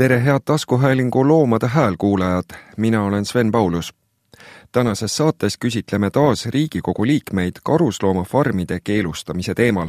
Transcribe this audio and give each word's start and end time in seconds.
tere, 0.00 0.24
head 0.24 0.40
taskuhäälingu 0.44 1.28
Loomade 1.28 1.68
Hääl 1.68 1.94
kuulajad, 1.98 2.44
mina 2.76 3.04
olen 3.04 3.24
Sven 3.24 3.50
Paulus. 3.50 3.94
tänases 4.72 5.16
saates 5.16 5.58
küsitleme 5.64 6.10
taas 6.10 6.46
Riigikogu 6.46 7.06
liikmeid 7.06 7.52
karusloomafarmide 7.64 8.80
keelustamise 8.84 9.54
teemal. 9.54 9.88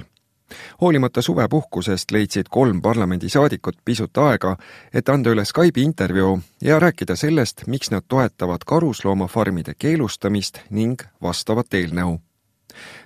hoolimata 0.82 1.22
suvepuhkusest 1.22 2.12
leidsid 2.12 2.46
kolm 2.50 2.82
parlamendisaadikut 2.82 3.76
pisut 3.86 4.18
aega, 4.18 4.58
et 4.94 5.10
anda 5.10 5.30
üle 5.30 5.46
Skype'i 5.46 5.84
intervjuu 5.84 6.40
ja 6.62 6.80
rääkida 6.80 7.16
sellest, 7.16 7.64
miks 7.68 7.92
nad 7.92 8.04
toetavad 8.08 8.62
karusloomafarmide 8.66 9.74
keelustamist 9.80 10.60
ning 10.70 11.02
vastavat 11.22 11.74
eelnõu 11.74 12.20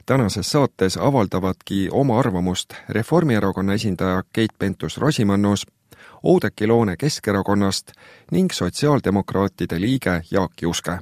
tänases 0.06 0.52
saates 0.52 0.98
avaldavadki 0.98 1.88
oma 1.92 2.20
arvamust 2.20 2.74
Reformierakonna 2.90 3.74
esindaja 3.74 4.24
Keit 4.34 4.52
Pentus-Rosimannus, 4.60 5.66
Oudekki 6.26 6.68
Loone 6.68 6.98
Keskerakonnast 6.98 7.92
ning 8.32 8.52
sotsiaaldemokraatide 8.52 9.82
liige 9.82 10.22
Jaak 10.32 10.62
Juske. 10.62 10.98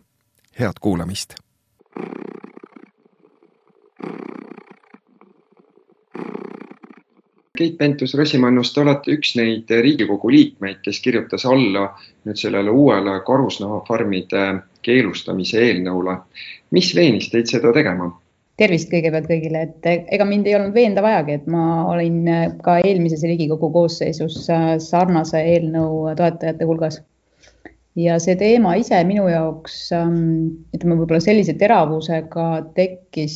head 0.59 0.73
kuulamist! 0.81 1.33
Keit 7.57 7.77
Pentus-Rosimannus, 7.77 8.73
te 8.73 8.81
olete 8.81 9.15
üks 9.15 9.35
neid 9.39 9.69
Riigikogu 9.69 10.31
liikmeid, 10.31 10.81
kes 10.83 10.99
kirjutas 10.99 11.45
alla 11.45 11.85
nüüd 12.25 12.41
sellele 12.41 12.69
uuele 12.69 13.19
karusnahafarmide 13.25 14.43
keelustamise 14.81 15.61
eelnõule. 15.61 16.17
mis 16.71 16.95
veenis 16.95 17.29
teid 17.29 17.47
seda 17.47 17.71
tegema? 17.73 18.11
Tervist 18.61 18.91
kõigepealt 18.91 19.27
kõigile, 19.29 19.63
et 19.67 19.87
ega 20.13 20.25
mind 20.29 20.47
ei 20.47 20.57
olnud 20.57 20.75
veenda 20.75 21.01
vajagi, 21.05 21.39
et 21.39 21.47
ma 21.49 21.63
olin 21.89 22.19
äh, 22.29 22.45
ka 22.65 22.77
eelmises 22.85 23.25
Riigikogu 23.25 23.71
koosseisus 23.73 24.43
äh, 24.53 24.75
sarnase 24.83 25.41
eelnõu 25.55 26.13
toetajate 26.19 26.69
hulgas. 26.69 27.01
ja 27.97 28.17
see 28.21 28.35
teema 28.37 28.75
ise 28.81 28.97
minu 29.05 29.27
jaoks, 29.29 29.77
ähm, 29.93 30.15
ütleme 30.73 30.97
võib-olla 31.01 31.21
sellise 31.21 31.53
teravusega 31.57 32.47
tekkis, 32.77 33.35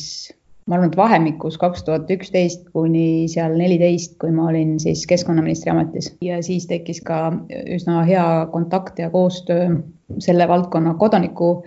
ma 0.68 0.76
arvan, 0.76 0.90
et 0.92 0.96
vahemikus 1.00 1.56
kaks 1.58 1.84
tuhat 1.86 2.10
üksteist 2.12 2.66
kuni 2.76 3.26
seal 3.32 3.56
neliteist, 3.56 4.18
kui 4.20 4.32
ma 4.34 4.50
olin 4.50 4.76
siis 4.82 5.06
keskkonnaministri 5.08 5.72
ametis. 5.72 6.12
Ja 6.24 6.42
siis 6.44 6.68
tekkis 6.68 7.00
ka 7.06 7.32
üsna 7.74 8.02
hea 8.08 8.26
kontakt 8.52 9.00
ja 9.00 9.10
koostöö 9.10 9.78
selle 10.24 10.48
valdkonna 10.48 10.94
kodaniku 11.00 11.62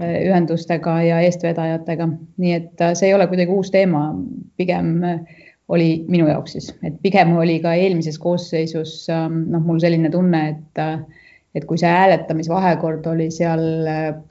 ühendustega 0.00 0.98
ja 1.06 1.20
eestvedajatega, 1.24 2.08
nii 2.42 2.52
et 2.52 2.82
äh, 2.84 2.92
see 2.98 3.08
ei 3.08 3.14
ole 3.16 3.26
kuidagi 3.30 3.52
uus 3.52 3.70
teema, 3.72 4.10
pigem 4.60 4.90
äh, 5.04 5.20
oli 5.72 6.04
minu 6.08 6.28
jaoks 6.28 6.52
siis, 6.52 6.66
et 6.84 6.98
pigem 7.02 7.32
oli 7.36 7.58
ka 7.64 7.72
eelmises 7.74 8.18
koosseisus 8.22 9.06
ähm, 9.10 9.46
noh, 9.52 9.64
mul 9.64 9.80
selline 9.82 10.10
tunne, 10.12 10.42
et 10.52 10.82
äh, 10.82 10.98
et 11.56 11.64
kui 11.64 11.78
see 11.80 11.88
hääletamisvahekord 11.88 13.06
oli 13.08 13.30
seal 13.32 13.62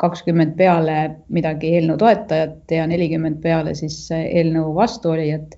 kakskümmend 0.02 0.54
peale 0.60 0.98
midagi 1.34 1.72
eelnõu 1.78 1.98
toetajat 1.98 2.74
ja 2.78 2.86
nelikümmend 2.88 3.42
peale 3.42 3.74
siis 3.78 3.98
eelnõu 4.14 4.76
vastuolijat 4.78 5.58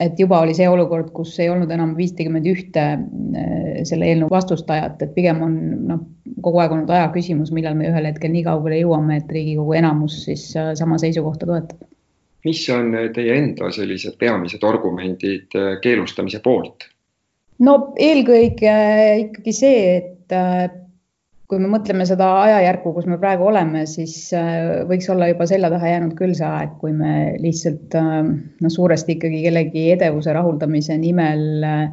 et 0.00 0.18
juba 0.20 0.40
oli 0.44 0.54
see 0.54 0.68
olukord, 0.70 1.10
kus 1.14 1.34
ei 1.42 1.50
olnud 1.50 1.70
enam 1.74 1.94
viitekümmet 1.98 2.46
ühte 2.48 2.84
äh, 2.94 3.82
selle 3.88 4.08
eelnõu 4.08 4.30
vastustajat, 4.30 5.02
et 5.02 5.14
pigem 5.16 5.42
on 5.44 5.56
noh, 5.90 6.04
kogu 6.44 6.62
aeg 6.62 6.74
olnud 6.76 6.90
aja 6.94 7.08
küsimus, 7.14 7.50
millal 7.54 7.76
me 7.78 7.88
ühel 7.90 8.06
hetkel 8.06 8.32
nii 8.32 8.44
kaugele 8.46 8.80
jõuame, 8.82 9.18
et 9.18 9.32
Riigikogu 9.34 9.74
enamus 9.80 10.20
siis 10.28 10.50
äh, 10.56 10.72
sama 10.78 11.00
seisukohta 11.02 11.48
toetab. 11.50 11.86
mis 12.46 12.60
on 12.70 12.94
teie 13.14 13.34
enda 13.34 13.72
sellised 13.74 14.14
peamised 14.18 14.62
argumendid 14.64 15.56
äh, 15.58 15.72
keelustamise 15.82 16.40
poolt? 16.44 16.86
no 17.58 17.78
eelkõige 17.98 18.76
ikkagi 19.24 19.56
see, 19.56 19.96
et 19.98 20.36
kui 21.48 21.60
me 21.62 21.70
mõtleme 21.72 22.04
seda 22.04 22.26
ajajärku, 22.42 22.92
kus 22.92 23.06
me 23.08 23.16
praegu 23.20 23.46
oleme, 23.48 23.86
siis 23.88 24.16
äh, 24.36 24.82
võiks 24.88 25.08
olla 25.12 25.30
juba 25.30 25.46
selja 25.48 25.70
taha 25.72 25.94
jäänud 25.94 26.12
küll 26.18 26.34
see 26.36 26.48
aeg, 26.48 26.74
kui 26.82 26.92
me 26.96 27.14
lihtsalt 27.40 27.96
noh, 27.96 28.72
suuresti 28.74 29.16
ikkagi 29.16 29.40
kellegi 29.46 29.86
edevuse 29.94 30.34
rahuldamise 30.36 30.98
nimel 31.00 31.64
äh, 31.64 31.86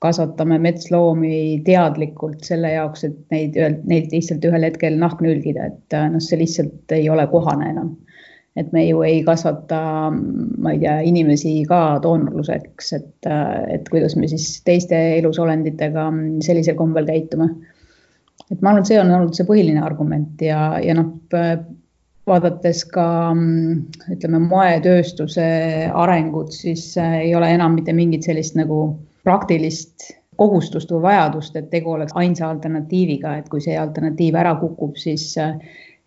kasvatame 0.00 0.58
metsloomi 0.64 1.60
teadlikult 1.64 2.44
selle 2.48 2.72
jaoks, 2.72 3.04
et 3.08 3.18
neid, 3.32 3.56
neid 3.88 4.12
lihtsalt 4.12 4.44
ühel 4.48 4.64
hetkel 4.64 4.96
nahk 5.00 5.20
nülgida, 5.24 5.68
et 5.72 5.98
noh, 6.12 6.22
see 6.24 6.40
lihtsalt 6.40 6.96
ei 6.96 7.08
ole 7.12 7.26
kohane 7.32 7.72
enam. 7.74 7.96
et 8.58 8.72
me 8.74 8.82
ju 8.82 8.98
ei 9.06 9.20
kasvata, 9.24 10.10
ma 10.10 10.72
ei 10.74 10.80
tea, 10.82 10.96
inimesi 11.06 11.52
ka 11.68 12.00
doonorluseks, 12.02 12.88
et, 12.96 13.28
et 13.70 13.86
kuidas 13.88 14.16
me 14.18 14.28
siis 14.28 14.48
teiste 14.66 14.98
elusolenditega 15.20 16.08
sellisel 16.44 16.74
kombel 16.76 17.06
käitume 17.08 17.46
et 18.48 18.62
ma 18.62 18.72
arvan, 18.72 18.82
et 18.82 18.90
see 18.90 19.00
on 19.00 19.12
olnud 19.12 19.36
see 19.36 19.46
põhiline 19.48 19.82
argument 19.84 20.42
ja, 20.42 20.78
ja 20.82 20.96
noh, 20.96 21.12
vaadates 22.30 22.84
ka 22.92 23.06
ütleme, 24.12 24.40
moetööstuse 24.44 25.44
arengut, 26.02 26.54
siis 26.54 26.92
äh, 27.00 27.20
ei 27.26 27.34
ole 27.36 27.50
enam 27.54 27.76
mitte 27.78 27.94
mingit 27.96 28.26
sellist 28.26 28.58
nagu 28.58 28.82
praktilist 29.26 30.10
kohustust 30.40 30.92
või 30.94 31.04
vajadust, 31.10 31.56
et 31.58 31.68
tegu 31.72 31.92
oleks 31.92 32.16
ainsa 32.16 32.48
alternatiiviga, 32.48 33.36
et 33.40 33.48
kui 33.52 33.60
see 33.64 33.76
alternatiiv 33.76 34.38
ära 34.40 34.54
kukub, 34.60 34.96
siis 35.00 35.32
äh, 35.40 35.56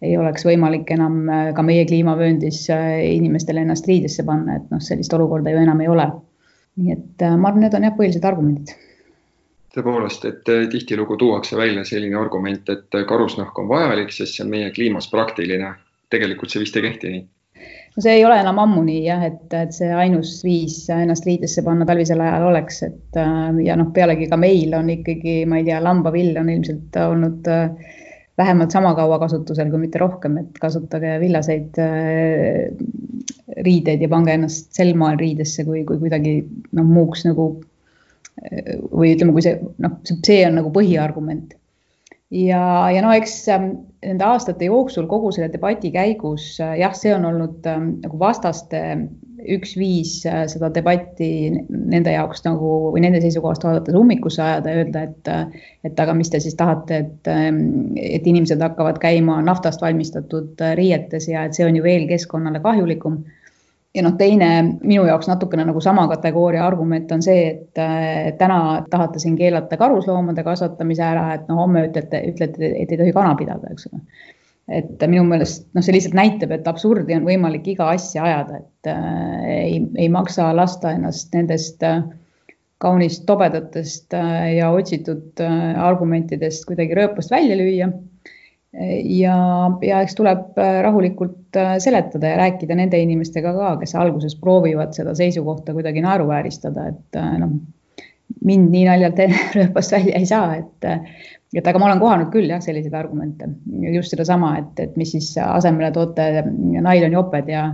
ei 0.03 0.15
oleks 0.19 0.45
võimalik 0.47 0.89
enam 0.95 1.21
äh, 1.29 1.51
ka 1.55 1.65
meie 1.65 1.85
kliimavööndis 1.89 2.65
inimestele 2.69 3.63
ennast 3.65 3.87
riidesse 3.89 4.25
panna, 4.27 4.59
et 4.59 4.71
noh, 4.73 4.81
sellist 4.83 5.13
olukorda 5.13 5.53
ju 5.53 5.61
enam 5.65 5.83
ei 5.83 5.91
ole. 5.91 6.09
nii 6.81 6.89
et 6.89 7.23
ma 7.37 7.51
arvan, 7.51 7.61
need 7.61 7.75
on 7.77 7.83
jah, 7.85 7.93
põhilised 7.93 8.23
argumendid 8.25 8.71
tõepoolest, 9.73 10.25
et 10.29 10.49
äh, 10.53 10.65
tihtilugu 10.69 11.17
tuuakse 11.17 11.57
välja 11.57 11.85
selline 11.87 12.17
argument, 12.19 12.69
et 12.69 12.97
äh, 12.97 13.05
karusnahk 13.09 13.57
on 13.59 13.69
vajalik, 13.71 14.13
sest 14.13 14.37
see 14.37 14.45
on 14.45 14.51
meie 14.53 14.71
kliimas 14.75 15.09
praktiline. 15.11 15.73
tegelikult 16.13 16.53
see 16.53 16.61
vist 16.61 16.75
ei 16.77 16.83
kehti 16.85 17.09
nii 17.09 17.21
no 17.95 18.01
see 18.05 18.11
ei 18.19 18.25
ole 18.25 18.35
enam 18.37 18.59
ammu 18.61 18.83
nii 18.85 18.99
jah, 19.07 19.23
et, 19.25 19.47
et 19.57 19.73
see 19.73 19.89
ainus 19.89 20.35
viis 20.45 20.75
ennast 20.93 21.25
riidesse 21.25 21.63
panna 21.65 21.87
talvisel 21.89 22.21
ajal 22.21 22.45
oleks, 22.51 22.83
et 22.85 23.17
äh, 23.17 23.49
ja 23.65 23.77
noh, 23.79 23.89
pealegi 23.95 24.29
ka 24.29 24.37
meil 24.37 24.77
on 24.77 24.93
ikkagi, 24.93 25.41
ma 25.49 25.57
ei 25.61 25.67
tea, 25.71 25.81
lambavill 25.81 26.37
on 26.37 26.53
ilmselt 26.53 27.01
olnud 27.07 27.49
vähemalt 28.37 28.73
sama 28.73 28.93
kaua 28.97 29.19
kasutusel, 29.21 29.69
kui 29.69 29.81
mitte 29.81 30.01
rohkem, 30.01 30.37
et 30.41 30.57
kasutage 30.61 31.17
villaseid 31.21 31.77
riideid 33.65 34.01
ja 34.01 34.09
pange 34.09 34.33
ennast 34.33 34.73
sel 34.73 34.95
moel 34.97 35.19
riidesse, 35.21 35.65
kui, 35.65 35.83
kui 35.85 36.01
kuidagi 36.01 36.39
noh, 36.73 36.87
muuks 36.87 37.27
nagu 37.29 37.51
või 38.41 39.13
ütleme, 39.13 39.33
kui 39.35 39.43
see 39.45 39.59
noh, 39.83 39.99
see 40.09 40.39
on 40.47 40.57
nagu 40.59 40.71
põhiargument. 40.73 41.53
ja, 42.33 42.63
ja 42.89 43.03
no 43.05 43.11
eks 43.13 43.35
ähm, 43.53 43.67
nende 44.03 44.25
aastate 44.25 44.65
jooksul 44.65 45.05
kogu 45.09 45.31
selle 45.35 45.51
debati 45.53 45.91
käigus 45.93 46.55
äh, 46.63 46.77
jah, 46.81 46.95
see 46.97 47.13
on 47.15 47.27
olnud 47.29 47.69
ähm, 47.69 47.93
nagu 48.03 48.17
vastaste 48.19 48.81
üks 49.43 49.75
viis 49.77 50.15
äh, 50.29 50.43
seda 50.49 50.69
debatti 50.73 51.29
nende 51.69 52.13
jaoks 52.15 52.43
nagu 52.47 52.71
või 52.95 53.03
nende 53.05 53.21
seisukohast 53.23 53.65
vaadates 53.67 53.97
ummikusse 53.99 54.41
ajada 54.43 54.73
ja 54.73 54.81
öelda, 54.81 55.05
et, 55.09 55.29
äh, 55.31 55.69
et 55.85 55.99
aga 55.99 56.15
mis 56.17 56.31
te 56.33 56.41
siis 56.43 56.57
tahate, 56.59 57.03
et, 57.05 57.31
ähm, 57.31 57.93
et 57.99 58.27
inimesed 58.27 58.61
hakkavad 58.63 58.97
käima 59.03 59.39
naftast 59.45 59.83
valmistatud 59.83 60.63
riietes 60.79 61.29
ja 61.29 61.45
et 61.47 61.57
see 61.57 61.67
on 61.67 61.77
ju 61.77 61.85
veel 61.85 62.07
keskkonnale 62.09 62.63
kahjulikum 62.63 63.21
ja 63.93 64.03
noh, 64.05 64.15
teine 64.17 64.49
minu 64.81 65.05
jaoks 65.07 65.29
natukene 65.29 65.65
nagu 65.67 65.81
sama 65.83 66.07
kategooria 66.11 66.65
argument 66.65 67.11
on 67.13 67.21
see, 67.25 67.43
et 67.51 67.81
äh, 67.81 68.31
täna 68.39 68.59
tahate 68.89 69.21
siin 69.21 69.35
keelata 69.37 69.77
karusloomade 69.77 70.45
kasvatamise 70.45 71.05
ära, 71.05 71.27
et 71.37 71.49
no 71.49 71.59
homme 71.61 71.85
ütlete, 71.89 72.23
ütlete, 72.31 72.73
et 72.73 72.93
ei 72.93 72.99
tohi 72.99 73.13
kana 73.15 73.35
pidada, 73.39 73.73
eks 73.73 73.91
ole. 73.91 74.01
et 74.73 75.05
minu 75.11 75.25
meelest 75.27 75.67
noh, 75.75 75.83
see 75.83 75.93
lihtsalt 75.95 76.17
näitab, 76.17 76.53
et 76.55 76.67
absurdi 76.71 77.17
on 77.17 77.27
võimalik 77.27 77.67
iga 77.75 77.91
asja 77.93 78.23
ajada, 78.25 78.63
et 78.63 78.91
äh, 78.91 79.47
ei, 79.59 79.79
ei 79.99 80.09
maksa 80.09 80.49
lasta 80.55 80.95
ennast 80.95 81.35
nendest 81.35 81.83
äh, 81.85 82.01
kaunist 82.83 83.27
tobedatest 83.27 84.15
äh, 84.17 84.55
ja 84.57 84.71
otsitud 84.75 85.43
äh, 85.43 85.77
argumentidest 85.79 86.65
kuidagi 86.67 86.97
rööpast 86.97 87.31
välja 87.31 87.59
lüüa 87.59 87.91
ja, 88.73 89.37
ja 89.85 90.01
eks 90.01 90.15
tuleb 90.17 90.57
äh, 90.57 90.79
rahulikult 90.85 91.57
äh, 91.59 91.75
seletada 91.83 92.33
ja 92.33 92.39
rääkida 92.41 92.75
nende 92.77 92.99
inimestega 92.99 93.53
ka, 93.53 93.75
kes 93.83 93.95
alguses 93.99 94.35
proovivad 94.41 94.95
seda 94.97 95.13
seisukohta 95.17 95.75
kuidagi 95.75 96.01
naeruvääristada, 96.01 96.87
et 96.93 97.19
äh, 97.19 97.35
noh, 97.43 97.53
mind 98.43 98.73
nii 98.73 98.87
naljalt 98.89 99.21
rööpast 99.57 99.93
välja 99.93 100.17
ei 100.19 100.25
saa, 100.29 100.57
et, 100.57 100.89
et 101.53 101.69
aga 101.69 101.79
ma 101.79 101.91
olen 101.91 102.01
kohanud 102.01 102.33
küll 102.33 102.49
jah, 102.49 102.63
selliseid 102.65 102.95
argumente, 102.97 103.51
just 103.93 104.15
sedasama, 104.15 104.55
et, 104.63 104.85
et 104.87 104.97
mis 104.97 105.13
siis 105.13 105.29
asemele 105.43 105.93
toote 105.93 106.29
nailonjoped 106.81 107.53
ja 107.53 107.67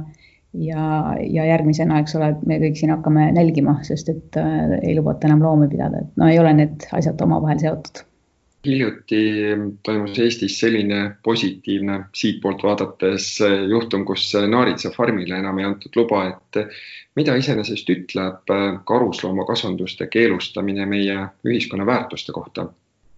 ja, 0.58 1.16
ja 1.30 1.44
järgmisena, 1.46 2.00
eks 2.02 2.16
ole, 2.18 2.32
me 2.50 2.58
kõik 2.58 2.80
siin 2.80 2.90
hakkame 2.90 3.28
nälgima, 3.36 3.78
sest 3.88 4.10
et 4.12 4.38
äh, 4.42 4.80
ei 4.82 4.98
lubata 4.98 5.30
enam 5.30 5.46
loomi 5.46 5.70
pidada, 5.72 6.04
et 6.04 6.20
no 6.20 6.28
ei 6.28 6.40
ole 6.42 6.56
need 6.58 6.90
asjad 6.98 7.22
omavahel 7.22 7.62
seotud 7.62 8.04
hiljuti 8.66 9.20
toimus 9.84 10.20
Eestis 10.20 10.60
selline 10.60 11.16
positiivne 11.24 12.00
siitpoolt 12.16 12.64
vaadates 12.64 13.30
juhtum, 13.70 14.06
kus 14.06 14.34
naaritsafarmile 14.48 15.40
enam 15.40 15.60
ei 15.60 15.68
antud 15.70 15.96
luba, 15.96 16.26
et 16.34 16.60
mida 17.16 17.36
iseenesest 17.40 17.90
ütleb 17.90 18.54
karusloomakasvanduste 18.92 20.08
keelustamine 20.08 20.86
meie 20.86 21.18
ühiskonna 21.48 21.86
väärtuste 21.86 22.36
kohta? 22.36 22.68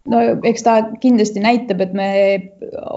No 0.09 0.21
eks 0.47 0.63
ta 0.65 0.75
kindlasti 1.01 1.41
näitab, 1.43 1.81
et 1.83 1.91
me 1.93 2.07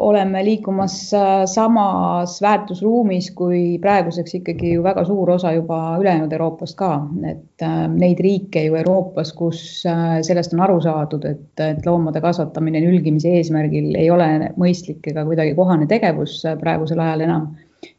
oleme 0.01 0.41
liikumas 0.47 0.97
äh, 1.17 1.33
samas 1.51 2.39
väärtusruumis 2.43 3.31
kui 3.37 3.77
praeguseks 3.83 4.39
ikkagi 4.41 4.75
ju 4.77 4.85
väga 4.85 5.05
suur 5.09 5.35
osa 5.37 5.53
juba 5.57 5.81
ülejäänud 6.01 6.33
Euroopast 6.33 6.79
ka, 6.79 6.93
et 7.29 7.67
äh, 7.67 7.77
neid 7.93 8.23
riike 8.25 8.65
ju 8.69 8.79
Euroopas, 8.81 9.35
kus 9.37 9.61
äh, 9.91 10.17
sellest 10.27 10.57
on 10.57 10.65
aru 10.65 10.81
saadud, 10.85 11.27
et, 11.29 11.53
et 11.61 11.85
loomade 11.87 12.25
kasvatamine 12.25 12.81
nülgimise 12.87 13.37
eesmärgil 13.41 13.93
ei 14.01 14.09
ole 14.15 14.31
mõistlik 14.61 15.05
ega 15.13 15.27
kuidagi 15.29 15.55
kohane 15.59 15.91
tegevus 15.91 16.41
praegusel 16.61 17.05
ajal 17.05 17.29
enam. 17.29 17.53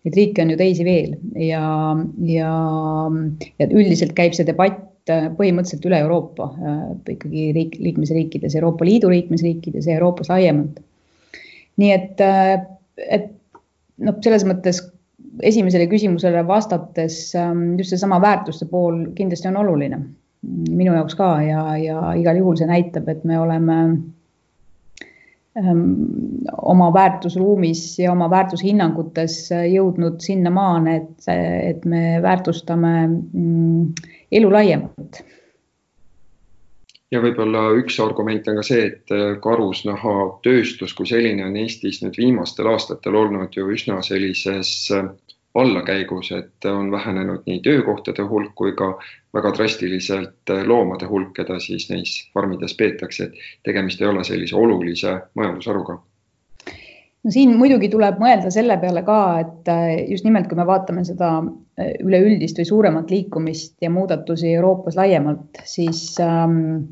Neid 0.05 0.15
riike 0.17 0.41
on 0.41 0.49
ju 0.49 0.57
teisi 0.57 0.85
veel 0.85 1.11
ja, 1.37 1.61
ja, 2.25 2.51
ja 3.61 3.67
üldiselt 3.69 4.15
käib 4.17 4.33
see 4.33 4.47
debatt 4.47 4.81
Äh, 5.05 5.27
põhimõtteliselt 5.37 5.83
üle 5.85 5.99
Euroopa 6.01 6.47
äh, 6.57 6.77
ikkagi 7.13 7.51
riik, 7.53 7.75
liikmesriikides, 7.77 8.55
Euroopa 8.57 8.87
Liidu 8.87 9.11
liikmesriikides 9.11 9.85
ja 9.85 9.99
Euroopas 9.99 10.31
laiemalt. 10.31 10.79
nii 11.77 11.91
et, 11.93 12.21
äh, 12.25 12.63
et 12.97 13.27
noh, 14.01 14.15
selles 14.25 14.47
mõttes 14.49 14.79
esimesele 15.45 15.85
küsimusele 15.91 16.41
vastates 16.47 17.19
ähm, 17.37 17.75
just 17.77 17.93
seesama 17.93 18.17
väärtuste 18.23 18.65
pool 18.71 19.03
kindlasti 19.13 19.51
on 19.51 19.59
oluline 19.61 19.99
minu 20.73 20.95
jaoks 20.95 21.17
ka 21.19 21.29
ja, 21.43 21.61
ja 21.77 22.01
igal 22.17 22.41
juhul 22.41 22.57
see 22.57 22.69
näitab, 22.69 23.05
et 23.11 23.21
me 23.29 23.37
oleme 23.37 23.77
oma 25.55 26.93
väärtusruumis 26.93 27.99
ja 27.99 28.11
oma 28.11 28.27
väärtushinnangutes 28.29 29.37
jõudnud 29.71 30.19
sinnamaani, 30.19 30.95
et, 30.99 31.29
et 31.29 31.85
me 31.87 32.19
väärtustame 32.21 32.91
mm, 33.07 33.87
elu 34.31 34.51
laiemalt. 34.51 35.21
ja 37.11 37.21
võib-olla 37.23 37.69
üks 37.79 38.01
argument 38.03 38.47
on 38.51 38.59
ka 38.59 38.65
see, 38.67 38.89
et 38.89 39.13
äh, 39.15 39.37
karusnahatööstus 39.39 40.93
kui 40.97 41.07
selline 41.07 41.45
on 41.45 41.55
Eestis 41.61 42.01
nüüd 42.03 42.17
viimastel 42.19 42.67
aastatel 42.67 43.15
olnud 43.15 43.55
ju 43.55 43.69
üsna 43.71 44.01
sellises 44.03 44.73
äh, 44.91 45.07
allakäigus, 45.55 46.31
et 46.31 46.65
on 46.65 46.91
vähenenud 46.91 47.45
nii 47.45 47.59
töökohtade 47.63 48.23
hulk 48.27 48.51
kui 48.55 48.73
ka 48.75 48.89
väga 49.33 49.53
drastiliselt 49.57 50.51
äh, 50.51 50.65
loomade 50.67 51.07
hulk, 51.07 51.33
keda 51.37 51.59
siis 51.59 51.89
neis 51.89 52.17
farmides 52.33 52.75
peetakse, 52.75 53.29
et 53.29 53.63
tegemist 53.63 54.01
ei 54.01 54.07
ole 54.07 54.23
sellise 54.23 54.55
olulise 54.55 55.15
majandusharuga. 55.33 55.97
No 57.25 57.31
siin 57.33 57.55
muidugi 57.57 57.87
tuleb 57.89 58.19
mõelda 58.21 58.51
selle 58.53 58.75
peale 58.77 59.01
ka, 59.05 59.19
et 59.41 59.69
äh, 59.71 59.85
just 60.11 60.27
nimelt, 60.27 60.49
kui 60.51 60.59
me 60.59 60.67
vaatame 60.67 61.05
seda 61.07 61.31
äh, 61.41 61.95
üleüldist 62.03 62.59
või 62.61 62.67
suuremat 62.69 63.13
liikumist 63.13 63.73
ja 63.81 63.89
muudatusi 63.89 64.51
Euroopas 64.53 64.99
laiemalt, 64.99 65.63
siis 65.65 66.03
ähm, 66.21 66.83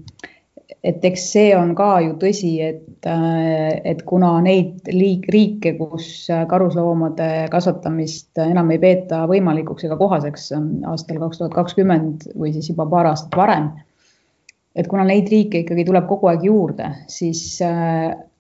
et 0.84 1.06
eks 1.06 1.26
see 1.34 1.54
on 1.56 1.74
ka 1.78 1.90
ju 2.04 2.16
tõsi, 2.22 2.52
et, 2.64 3.06
äh, 3.10 3.70
et 3.94 4.04
kuna 4.08 4.34
neid 4.46 4.90
liik, 4.92 5.30
riike, 5.34 5.76
kus 5.80 6.28
karusloomade 6.50 7.30
kasvatamist 7.54 8.44
enam 8.46 8.72
ei 8.74 8.82
peeta 8.84 9.24
võimalikuks 9.30 9.88
ega 9.88 9.98
kohaseks 10.00 10.52
aastal 10.92 11.24
kaks 11.24 11.42
tuhat 11.42 11.56
kakskümmend 11.56 12.30
või 12.36 12.54
siis 12.56 12.70
juba 12.74 12.88
paar 12.90 13.12
aastat 13.14 13.36
varem, 13.38 13.72
et 14.76 14.90
kuna 14.92 15.08
neid 15.08 15.32
riike 15.32 15.64
ikkagi 15.64 15.88
tuleb 15.88 16.08
kogu 16.10 16.32
aeg 16.32 16.46
juurde, 16.50 16.94
siis 17.12 17.60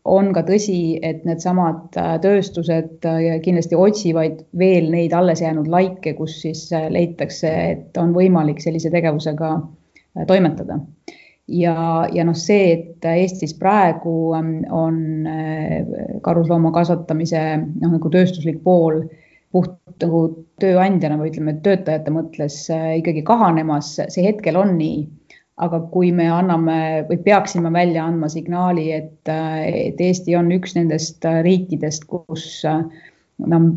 on 0.05 0.31
ka 0.35 0.43
tõsi, 0.47 0.99
et 1.03 1.23
needsamad 1.27 1.95
äh, 1.99 2.15
tööstused 2.23 3.07
äh, 3.07 3.37
kindlasti 3.43 3.77
otsivad 3.79 4.43
veel 4.59 4.89
neid 4.91 5.15
alles 5.15 5.41
jäänud 5.43 5.69
laike, 5.71 6.15
kus 6.17 6.39
siis 6.43 6.65
äh, 6.75 6.89
leitakse, 6.91 7.51
et 7.75 7.99
on 8.01 8.13
võimalik 8.15 8.61
sellise 8.63 8.91
tegevusega 8.93 9.55
toimetada. 10.27 10.79
Ja, 11.47 11.75
ja 12.13 12.25
noh, 12.27 12.37
see, 12.37 12.71
et 12.73 13.07
Eestis 13.13 13.55
praegu 13.59 14.33
ähm, 14.37 14.55
on 14.71 15.27
karuslooma 16.23 16.71
kasvatamise 16.75 17.43
noh, 17.57 17.93
nagu 17.97 18.11
tööstuslik 18.13 18.63
pool 18.63 19.03
puht 19.53 19.75
nagu 20.01 20.21
tööandjana 20.61 21.19
või 21.19 21.29
ütleme, 21.29 21.57
töötajate 21.65 22.13
mõttes 22.13 22.63
ikkagi 22.71 23.21
kahanemas, 23.27 23.95
see 24.09 24.25
hetkel 24.25 24.57
on 24.59 24.77
nii. 24.79 25.03
Aga 25.61 25.83
kui 25.93 26.09
me 26.09 26.25
anname 26.33 27.03
või 27.05 27.19
peaksime 27.21 27.69
välja 27.75 28.07
andma 28.09 28.25
signaali, 28.33 28.87
et, 28.95 29.29
et 29.29 29.99
Eesti 30.01 30.33
on 30.33 30.49
üks 30.55 30.73
nendest 30.73 31.21
riikidest, 31.45 32.07
kus 32.09 32.63
noh, 33.49 33.67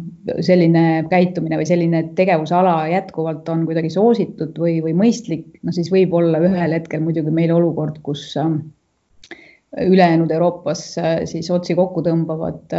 selline 0.45 1.05
käitumine 1.11 1.59
või 1.61 1.69
selline 1.69 2.03
tegevusala 2.19 2.79
jätkuvalt 2.93 3.49
on 3.53 3.65
kuidagi 3.69 3.91
soositud 3.95 4.59
või, 4.61 4.79
või 4.85 4.95
mõistlik, 4.99 5.49
no 5.63 5.75
siis 5.75 5.91
võib 5.93 6.15
olla 6.17 6.41
ühel 6.45 6.77
hetkel 6.77 7.05
muidugi 7.05 7.35
meil 7.35 7.55
olukord, 7.55 8.01
kus 8.07 8.33
ülejäänud 9.77 10.31
Euroopas 10.33 10.85
siis 11.29 11.51
otsi 11.53 11.75
kokku 11.77 12.01
tõmbavad, 12.07 12.73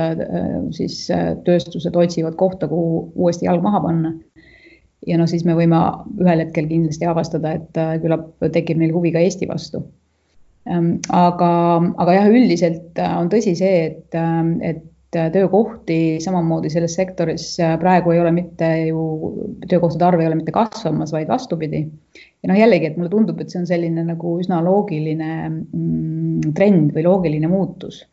siis 0.74 1.04
tööstused 1.45 1.95
otsivad 1.95 2.38
kohta, 2.39 2.69
kuhu 2.72 3.12
uuesti 3.16 3.45
jalg 3.45 3.66
maha 3.66 3.84
panna 3.84 4.16
ja 5.07 5.18
noh, 5.19 5.30
siis 5.30 5.45
me 5.48 5.56
võime 5.57 5.80
ühel 6.22 6.44
hetkel 6.44 6.68
kindlasti 6.69 7.07
avastada, 7.10 7.56
et 7.60 7.80
äh, 7.80 7.95
küllap 8.04 8.30
tekib 8.54 8.80
neil 8.81 8.94
huvi 8.95 9.13
ka 9.16 9.22
Eesti 9.24 9.50
vastu. 9.50 9.84
Ähm, 10.68 10.98
aga, 11.13 11.50
aga 12.01 12.18
jah, 12.18 12.30
üldiselt 12.31 13.00
äh, 13.00 13.16
on 13.19 13.31
tõsi 13.31 13.56
see, 13.60 13.92
et, 13.92 14.18
et 14.66 14.84
töökohti 15.12 16.18
samamoodi 16.24 16.69
selles 16.69 16.98
sektoris 17.00 17.45
äh, 17.63 17.77
praegu 17.80 18.12
ei 18.12 18.19
ole 18.19 18.33
mitte 18.36 18.68
ju, 18.89 19.06
töökohtade 19.69 20.06
arv 20.06 20.21
ei 20.21 20.27
ole 20.27 20.39
mitte 20.39 20.51
kasvamas, 20.56 21.13
vaid 21.15 21.31
vastupidi. 21.31 21.86
ja 22.44 22.51
noh, 22.51 22.59
jällegi, 22.59 22.92
et 22.92 22.98
mulle 22.98 23.09
tundub, 23.13 23.39
et 23.41 23.50
see 23.50 23.62
on 23.62 23.70
selline 23.70 24.03
nagu 24.08 24.36
üsna 24.41 24.60
loogiline 24.65 25.31
mm, 25.50 26.53
trend 26.58 26.93
või 26.96 27.08
loogiline 27.08 27.50
muutus 27.51 28.03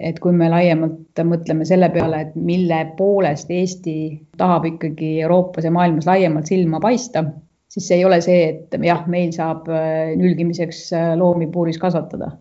et 0.00 0.18
kui 0.18 0.34
me 0.34 0.48
laiemalt 0.50 1.22
mõtleme 1.22 1.66
selle 1.68 1.88
peale, 1.94 2.24
et 2.24 2.34
mille 2.34 2.80
poolest 2.98 3.50
Eesti 3.54 3.96
tahab 4.38 4.66
ikkagi 4.72 5.20
Euroopas 5.22 5.68
ja 5.68 5.70
maailmas 5.74 6.08
laiemalt 6.08 6.50
silma 6.50 6.80
paista, 6.82 7.22
siis 7.70 7.88
see 7.88 8.00
ei 8.00 8.06
ole 8.06 8.20
see, 8.24 8.48
et 8.50 8.74
jah, 8.86 9.04
meil 9.10 9.32
saab 9.34 9.68
äh, 9.70 10.14
nülgimiseks 10.18 10.86
äh, 10.94 11.12
loomi 11.18 11.48
puuris 11.52 11.78
kasvatada. 11.82 12.32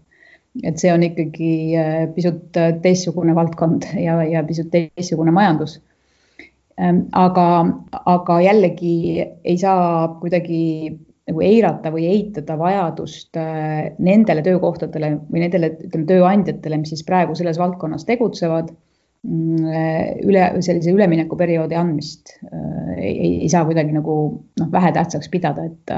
Et 0.62 0.78
see 0.78 0.92
on 0.94 1.04
ikkagi 1.06 1.54
äh, 1.80 2.04
pisut 2.14 2.60
teistsugune 2.84 3.34
valdkond 3.38 3.88
ja, 3.98 4.20
ja 4.28 4.44
pisut 4.46 4.70
teistsugune 4.74 5.34
majandus. 5.34 5.80
Ähm, 6.82 7.06
aga, 7.14 7.48
aga 8.10 8.38
jällegi 8.42 8.94
ei 9.22 9.58
saa 9.62 10.08
kuidagi 10.22 10.62
nagu 11.30 11.44
eirata 11.46 11.92
või 11.94 12.08
eitada 12.10 12.58
vajadust 12.60 13.38
äh, 13.40 13.94
nendele 14.04 14.44
töökohtadele 14.46 15.14
või 15.30 15.46
nendele, 15.46 15.74
ütleme, 15.86 16.08
tööandjatele, 16.10 16.82
mis 16.82 16.94
siis 16.96 17.06
praegu 17.08 17.38
selles 17.38 17.60
valdkonnas 17.62 18.04
tegutsevad, 18.10 18.74
mm, 19.24 19.70
üle, 20.28 20.48
sellise 20.66 20.92
üleminekuperioodi 20.92 21.78
andmist 21.80 22.36
äh, 22.50 22.98
ei, 23.00 23.32
ei 23.46 23.52
saa 23.54 23.64
kuidagi 23.70 23.96
nagu 23.96 24.18
noh, 24.60 24.72
vähetähtsaks 24.74 25.32
pidada, 25.34 25.70
et, 25.70 25.98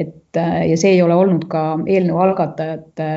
et 0.00 0.38
ja 0.38 0.76
see 0.78 0.94
ei 0.94 1.00
ole 1.02 1.16
olnud 1.18 1.48
ka 1.50 1.62
eelnõu 1.86 2.20
algatajate 2.22 3.08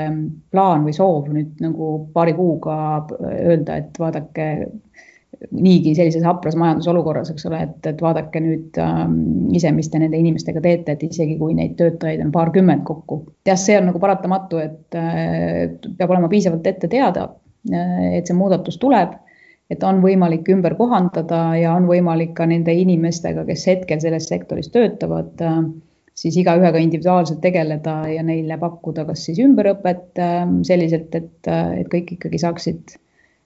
plaan 0.51 0.85
või 0.87 0.95
soov 0.97 1.29
nüüd 1.29 1.61
nagu 1.61 1.91
paari 2.13 2.33
kuuga 2.37 2.77
öelda, 3.21 3.77
et 3.83 3.99
vaadake 4.01 4.47
niigi 5.51 5.93
sellises 5.97 6.23
hapras 6.25 6.55
majandusolukorras, 6.59 7.31
eks 7.33 7.47
ole, 7.49 7.63
et, 7.67 7.87
et 7.89 8.01
vaadake 8.01 8.41
nüüd 8.43 8.79
ähm, 8.81 9.17
ise, 9.55 9.71
mis 9.75 9.89
te 9.91 9.99
nende 10.01 10.19
inimestega 10.19 10.61
teete, 10.63 10.95
et 10.95 11.03
isegi 11.07 11.37
kui 11.39 11.55
neid 11.57 11.75
töötajaid 11.79 12.23
on 12.23 12.31
paarkümmend 12.33 12.85
kokku. 12.87 13.23
jah, 13.47 13.59
see 13.59 13.77
on 13.79 13.89
nagu 13.89 14.01
paratamatu, 14.03 14.61
et 14.63 14.97
äh, 14.99 15.73
peab 15.97 16.13
olema 16.15 16.31
piisavalt 16.31 16.67
ette 16.69 16.89
teada 16.91 17.27
äh,, 17.71 18.19
et 18.19 18.29
see 18.29 18.37
muudatus 18.37 18.79
tuleb, 18.81 19.17
et 19.73 19.83
on 19.87 20.01
võimalik 20.03 20.47
ümber 20.53 20.77
kohandada 20.79 21.45
ja 21.59 21.73
on 21.75 21.87
võimalik 21.89 22.35
ka 22.37 22.47
nende 22.49 22.75
inimestega, 22.77 23.45
kes 23.49 23.67
hetkel 23.71 24.03
selles 24.03 24.29
sektoris 24.31 24.71
töötavad 24.73 25.43
äh,, 25.43 25.59
siis 26.13 26.35
igaühega 26.37 26.77
individuaalselt 26.77 27.41
tegeleda 27.41 28.03
ja 28.11 28.23
neile 28.23 28.57
pakkuda 28.61 29.05
kas 29.07 29.25
siis 29.25 29.39
ümberõpet 29.43 30.21
äh, 30.21 30.43
selliselt, 30.67 31.15
et, 31.15 31.39
äh, 31.47 31.79
et 31.81 31.89
kõik 31.93 32.15
ikkagi 32.17 32.41
saaksid 32.41 32.97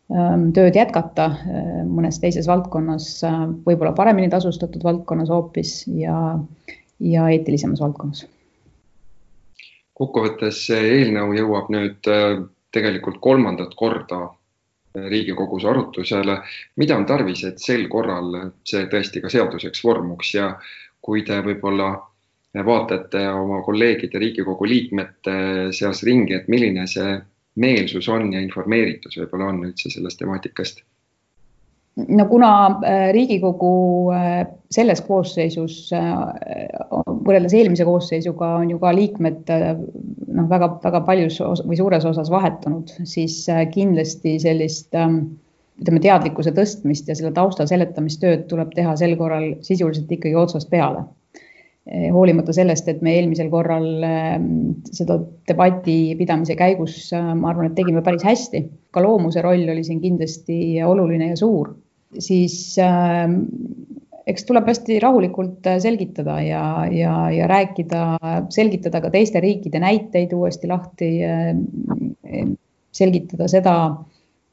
Ähm, 0.08 0.54
tööd 0.56 0.78
jätkata 0.78 1.26
äh, 1.36 1.72
mõnes 1.84 2.22
teises 2.24 2.46
valdkonnas, 2.48 3.10
äh, 3.28 3.42
võib-olla 3.66 3.92
paremini 3.96 4.30
tasustatud 4.32 4.86
valdkonnas 4.88 5.28
hoopis 5.34 5.82
ja, 6.00 6.16
ja 7.04 7.26
eetilisemas 7.34 7.84
valdkonnas. 7.84 8.24
kokkuvõttes 9.98 10.62
see 10.70 10.80
eelnõu 10.94 11.34
jõuab 11.36 11.72
nüüd 11.74 12.08
tegelikult 12.72 13.18
kolmandat 13.20 13.74
korda 13.76 14.28
Riigikogus 14.98 15.66
arutusele. 15.66 16.38
mida 16.76 16.96
on 16.96 17.06
tarvis, 17.06 17.44
et 17.44 17.60
sel 17.60 17.88
korral 17.90 18.54
see 18.64 18.86
tõesti 18.88 19.22
ka 19.22 19.30
seaduseks 19.30 19.84
vormuks 19.84 20.34
ja 20.34 20.54
kui 21.02 21.26
te 21.26 21.42
võib-olla 21.42 21.90
vaatate 22.66 23.24
oma 23.30 23.62
kolleegide 23.66 24.20
Riigikogu 24.20 24.68
liikmete 24.68 25.38
seas 25.76 26.04
ringi, 26.08 26.38
et 26.38 26.48
milline 26.48 26.88
see 26.90 27.18
meelsus 27.58 28.10
on 28.10 28.32
ja 28.34 28.42
informeeritus 28.44 29.18
võib-olla 29.20 29.52
on 29.52 29.66
üldse 29.70 29.92
sellest 29.94 30.22
temaatikast? 30.22 30.84
no 31.98 32.26
kuna 32.30 32.52
äh, 32.86 33.10
Riigikogu 33.14 34.12
äh, 34.14 34.48
selles 34.72 35.02
koosseisus 35.02 35.90
äh, 35.96 36.14
võrreldes 37.26 37.56
eelmise 37.58 37.88
koosseisuga 37.88 38.52
on 38.62 38.72
ju 38.72 38.80
ka 38.82 38.94
liikmed 38.96 39.50
noh, 39.50 40.48
väga-väga 40.52 41.02
paljus 41.08 41.42
või 41.42 41.80
suures 41.80 42.06
osas 42.06 42.30
vahetunud, 42.32 42.94
siis 43.10 43.40
kindlasti 43.74 44.38
sellist 44.44 44.94
ütleme, 44.94 46.02
teadlikkuse 46.04 46.54
tõstmist 46.56 47.10
ja 47.10 47.18
selle 47.18 47.34
tausta 47.36 47.68
seletamistööd 47.70 48.46
tuleb 48.52 48.72
teha 48.78 48.96
sel 49.00 49.18
korral 49.20 49.56
sisuliselt 49.66 50.12
ikkagi 50.14 50.38
otsast 50.38 50.70
peale 50.70 51.08
hoolimata 51.88 52.54
sellest, 52.56 52.88
et 52.92 53.02
me 53.06 53.14
eelmisel 53.16 53.50
korral 53.52 53.88
ehm, 54.04 54.48
seda 54.92 55.18
debati 55.48 56.16
pidamise 56.20 56.58
käigus, 56.60 56.98
äh, 57.16 57.32
ma 57.38 57.52
arvan, 57.54 57.70
et 57.70 57.78
tegime 57.78 58.04
päris 58.04 58.26
hästi. 58.28 58.64
ka 58.92 59.04
loomuse 59.04 59.42
roll 59.46 59.68
oli 59.70 59.84
siin 59.86 60.00
kindlasti 60.02 60.82
oluline 60.84 61.30
ja 61.30 61.36
suur, 61.38 61.76
siis 62.20 62.76
äh, 62.82 63.28
eks 64.28 64.48
tuleb 64.48 64.68
hästi 64.68 65.00
rahulikult 65.04 65.68
äh, 65.70 65.78
selgitada 65.84 66.40
ja, 66.44 66.64
ja, 66.92 67.14
ja 67.32 67.48
rääkida, 67.48 68.04
selgitada 68.50 69.02
ka 69.04 69.12
teiste 69.14 69.40
riikide 69.44 69.80
näiteid 69.84 70.34
uuesti 70.36 70.68
lahti 70.68 71.12
selgitada 72.98 73.48
seda, 73.52 73.78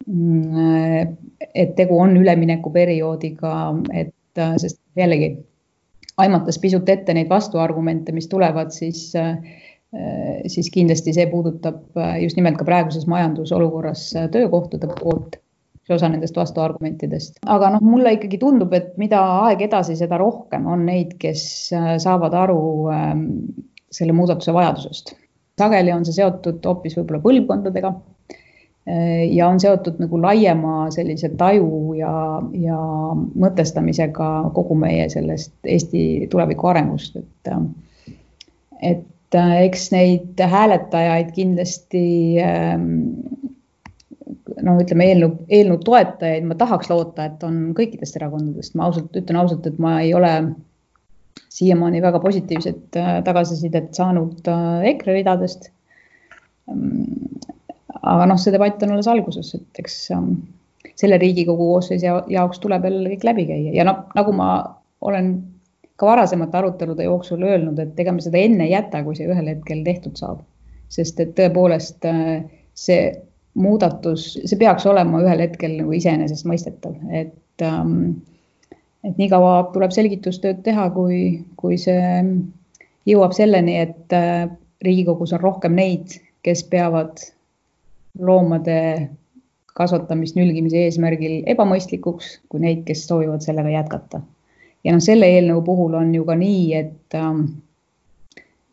mm, 0.06 1.16
et 1.54 1.74
tegu 1.74 1.98
on 1.98 2.14
üleminekuperioodiga, 2.20 3.56
et 4.04 4.44
sest 4.60 4.78
jällegi 4.98 5.32
aimates 6.22 6.58
pisut 6.62 6.88
ette 6.88 7.14
neid 7.14 7.30
vastuargumente, 7.30 8.12
mis 8.12 8.28
tulevad, 8.30 8.70
siis, 8.74 9.06
äh, 9.18 9.38
siis 10.50 10.70
kindlasti 10.74 11.14
see 11.16 11.26
puudutab 11.30 11.98
äh, 11.98 12.18
just 12.22 12.38
nimelt 12.38 12.58
ka 12.60 12.66
praeguses 12.68 13.08
majandusolukorras 13.10 14.06
äh, 14.18 14.28
töökohtade 14.34 14.90
poolt 15.00 15.40
üks 15.84 15.98
osa 15.98 16.08
nendest 16.08 16.36
vastuargumentidest. 16.38 17.42
aga 17.46 17.74
noh, 17.74 17.82
mulle 17.84 18.14
ikkagi 18.16 18.38
tundub, 18.40 18.72
et 18.72 18.94
mida 19.00 19.20
aeg 19.44 19.66
edasi, 19.66 19.98
seda 19.98 20.16
rohkem 20.20 20.64
on 20.70 20.86
neid, 20.88 21.18
kes 21.20 21.42
saavad 22.00 22.32
aru 22.40 22.62
ähm, 22.94 23.26
selle 23.92 24.16
muudatuse 24.16 24.54
vajadusest. 24.56 25.12
sageli 25.60 25.92
on 25.92 26.06
see 26.06 26.16
seotud 26.16 26.64
hoopis 26.64 26.96
võib-olla 26.96 27.20
põlvkondadega 27.26 27.92
ja 29.30 29.48
on 29.48 29.60
seotud 29.60 29.96
nagu 30.02 30.18
laiema 30.20 30.90
sellise 30.92 31.30
taju 31.40 31.94
ja, 31.96 32.12
ja 32.60 32.78
mõtestamisega 33.16 34.28
kogu 34.56 34.76
meie 34.76 35.06
sellest 35.12 35.54
Eesti 35.64 36.26
tuleviku 36.32 36.68
arengust, 36.68 37.16
et, 37.16 37.52
et 38.84 39.38
eks 39.40 39.88
neid 39.94 40.42
hääletajaid 40.52 41.32
kindlasti 41.32 42.04
noh, 44.62 44.76
ütleme 44.82 45.08
eelnõu, 45.10 45.32
eelnõu 45.48 45.80
toetajaid 45.86 46.44
ma 46.48 46.56
tahaks 46.60 46.92
loota, 46.92 47.30
et 47.30 47.42
on 47.46 47.72
kõikidest 47.78 48.20
erakondadest, 48.20 48.76
ma 48.76 48.88
ausalt 48.90 49.16
ütlen 49.16 49.40
ausalt, 49.40 49.66
et 49.70 49.80
ma 49.82 49.96
ei 50.04 50.12
ole 50.14 50.34
siiamaani 51.54 52.02
väga 52.02 52.20
positiivset 52.22 52.98
tagasisidet 53.24 53.94
saanud 53.96 54.52
EKRE 54.92 55.16
ridadest 55.20 55.70
aga 58.02 58.26
noh, 58.26 58.40
see 58.40 58.54
debatt 58.54 58.82
on 58.82 58.94
alles 58.96 59.08
alguses, 59.10 59.54
et 59.56 59.82
eks 59.82 59.98
ähm, 60.14 60.30
selle 61.00 61.18
Riigikogu 61.18 61.68
koosseisu 61.72 62.16
jaoks 62.32 62.62
tuleb 62.62 62.84
jälle 62.84 63.12
kõik 63.14 63.26
läbi 63.30 63.46
käia 63.50 63.74
ja 63.74 63.86
noh, 63.88 64.04
nagu 64.16 64.34
ma 64.36 64.48
olen 65.04 65.34
ka 65.96 66.08
varasemate 66.10 66.58
arutelude 66.58 67.06
jooksul 67.06 67.42
öelnud, 67.46 67.78
et 67.78 68.00
ega 68.00 68.12
me 68.12 68.24
seda 68.24 68.40
enne 68.42 68.66
ei 68.66 68.74
jäta, 68.74 69.04
kui 69.06 69.16
see 69.18 69.28
ühel 69.30 69.52
hetkel 69.52 69.84
tehtud 69.86 70.18
saab. 70.18 70.42
sest 70.94 71.18
et 71.20 71.32
tõepoolest 71.34 72.04
äh, 72.06 72.44
see 72.74 73.14
muudatus, 73.58 74.34
see 74.44 74.58
peaks 74.58 74.86
olema 74.86 75.22
ühel 75.22 75.40
hetkel 75.42 75.78
nagu 75.78 75.94
iseenesestmõistetav, 75.96 76.94
et 77.10 77.62
ähm, 77.62 78.12
et 79.04 79.18
nii 79.20 79.28
kaua 79.32 79.56
tuleb 79.74 79.92
selgitustööd 79.94 80.62
teha, 80.66 80.88
kui, 80.94 81.44
kui 81.60 81.78
see 81.80 82.20
jõuab 83.08 83.34
selleni, 83.36 83.78
et 83.84 84.16
äh, 84.16 84.46
Riigikogus 84.84 85.32
on 85.36 85.42
rohkem 85.42 85.76
neid, 85.76 86.18
kes 86.44 86.64
peavad 86.68 87.20
loomade 88.18 89.10
kasvatamist 89.74 90.36
nülgimise 90.38 90.84
eesmärgil 90.86 91.42
ebamõistlikuks 91.50 92.30
kui 92.48 92.62
neid, 92.62 92.84
kes 92.86 93.06
soovivad 93.08 93.42
sellega 93.42 93.72
jätkata. 93.74 94.22
ja 94.84 94.92
noh, 94.92 95.02
selle 95.02 95.26
eelnõu 95.26 95.62
puhul 95.66 95.96
on 95.98 96.14
ju 96.14 96.24
ka 96.28 96.36
nii, 96.38 96.64
et 96.78 97.18
ähm, 97.18 97.44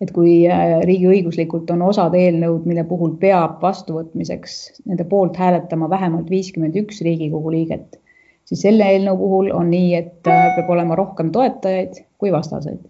et 0.02 0.12
kui 0.14 0.36
äh, 0.50 0.80
riigiõiguslikult 0.86 1.70
on 1.74 1.82
osad 1.86 2.16
eelnõud, 2.18 2.66
mille 2.70 2.84
puhul 2.90 3.16
peab 3.22 3.62
vastuvõtmiseks 3.62 4.84
nende 4.86 5.06
poolt 5.10 5.38
hääletama 5.38 5.90
vähemalt 5.90 6.30
viiskümmend 6.30 6.78
üks 6.84 7.02
Riigikogu 7.06 7.54
liiget, 7.54 8.00
siis 8.46 8.66
selle 8.66 8.88
eelnõu 8.94 9.18
puhul 9.18 9.52
on 9.58 9.70
nii, 9.74 9.94
et 9.96 10.30
äh, 10.30 10.48
peab 10.58 10.74
olema 10.74 10.98
rohkem 10.98 11.34
toetajaid 11.34 12.04
kui 12.22 12.34
vastaseid 12.34 12.82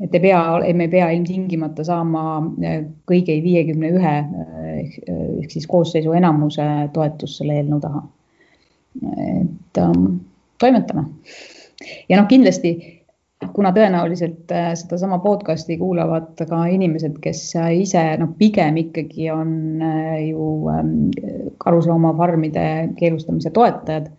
et 0.00 0.14
ei 0.14 0.20
pea, 0.20 0.40
me 0.74 0.86
ei 0.86 0.92
pea 0.92 1.10
ilmtingimata 1.14 1.84
saama 1.84 2.24
äh, 2.64 2.80
kõigi 3.08 3.38
viiekümne 3.44 3.92
ühe 3.98 4.14
äh, 4.22 4.72
ehk 5.42 5.52
siis 5.52 5.68
koosseisu 5.70 6.14
enamuse 6.16 6.66
toetust 6.94 7.40
selle 7.40 7.60
eelnõu 7.60 7.80
taha. 7.82 8.02
et 9.02 9.78
ähm, 9.80 10.08
toimetame. 10.60 11.06
ja 12.08 12.18
noh, 12.20 12.26
kindlasti 12.28 12.74
kuna 13.56 13.72
tõenäoliselt 13.74 14.52
äh, 14.54 14.72
sedasama 14.78 15.18
podcast'i 15.24 15.78
kuulavad 15.80 16.40
ka 16.48 16.64
inimesed, 16.72 17.18
kes 17.24 17.44
ise 17.76 18.02
noh, 18.20 18.34
pigem 18.38 18.76
ikkagi 18.84 19.30
on 19.34 19.54
ju 20.26 20.50
ähm, 20.72 20.98
karusloomafarmide 21.64 22.66
keelustamise 22.98 23.50
toetajad 23.50 24.12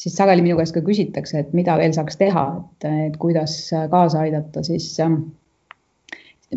siis 0.00 0.16
sageli 0.16 0.44
minu 0.44 0.56
käest 0.56 0.72
ka 0.76 0.82
küsitakse, 0.84 1.42
et 1.42 1.52
mida 1.56 1.76
veel 1.80 1.92
saaks 1.96 2.16
teha, 2.20 2.46
et, 2.60 2.88
et 3.10 3.18
kuidas 3.20 3.56
kaasa 3.92 4.24
aidata, 4.24 4.62
siis 4.64 4.88
ähm, 5.04 5.18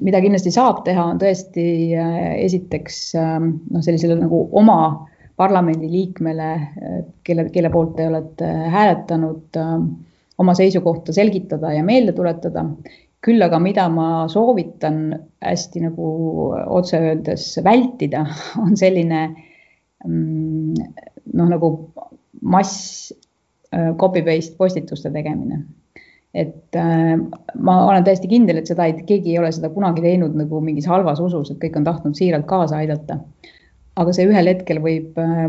mida 0.02 0.22
kindlasti 0.24 0.54
saab 0.54 0.84
teha, 0.88 1.06
on 1.12 1.20
tõesti 1.22 1.66
äh, 2.00 2.22
esiteks 2.46 3.00
ähm, 3.20 3.50
noh, 3.74 3.84
sellisele 3.86 4.18
nagu 4.22 4.46
oma 4.60 4.78
parlamendiliikmele, 5.40 6.50
äh, 6.54 7.00
kelle, 7.28 7.48
kelle 7.54 7.72
poolt 7.74 7.98
te 7.98 8.08
olete 8.10 8.50
hääletanud, 8.74 9.60
ähm, 9.60 9.90
oma 10.42 10.56
seisukohta 10.58 11.14
selgitada 11.16 11.74
ja 11.76 11.84
meelde 11.86 12.16
tuletada. 12.16 12.66
küll 13.24 13.40
aga, 13.40 13.56
mida 13.64 13.86
ma 13.88 14.26
soovitan 14.28 15.14
hästi 15.40 15.86
nagu 15.86 16.08
otse 16.76 16.98
öeldes 17.00 17.46
vältida, 17.64 18.26
on 18.64 18.74
selline 18.76 19.22
mm, 20.04 20.74
noh, 21.32 21.52
nagu 21.54 21.70
mass 22.42 23.14
Äh, 23.74 23.96
copy-paste 23.98 24.58
postituste 24.58 25.10
tegemine. 25.12 25.64
et 26.34 26.76
äh, 26.76 27.18
ma 27.62 27.74
olen 27.86 28.04
täiesti 28.06 28.28
kindel, 28.30 28.58
et 28.58 28.70
seda 28.70 28.88
ei, 28.90 28.96
keegi 29.06 29.36
ei 29.36 29.38
ole 29.38 29.52
seda 29.54 29.70
kunagi 29.70 30.02
teinud 30.02 30.34
nagu 30.38 30.62
mingis 30.66 30.88
halvas 30.90 31.20
usus, 31.22 31.52
et 31.54 31.60
kõik 31.62 31.78
on 31.78 31.86
tahtnud 31.86 32.18
siiralt 32.18 32.48
kaasa 32.50 32.80
aidata. 32.82 33.20
aga 34.02 34.14
see 34.18 34.26
ühel 34.30 34.50
hetkel 34.50 34.82
võib 34.82 35.18
äh, 35.22 35.46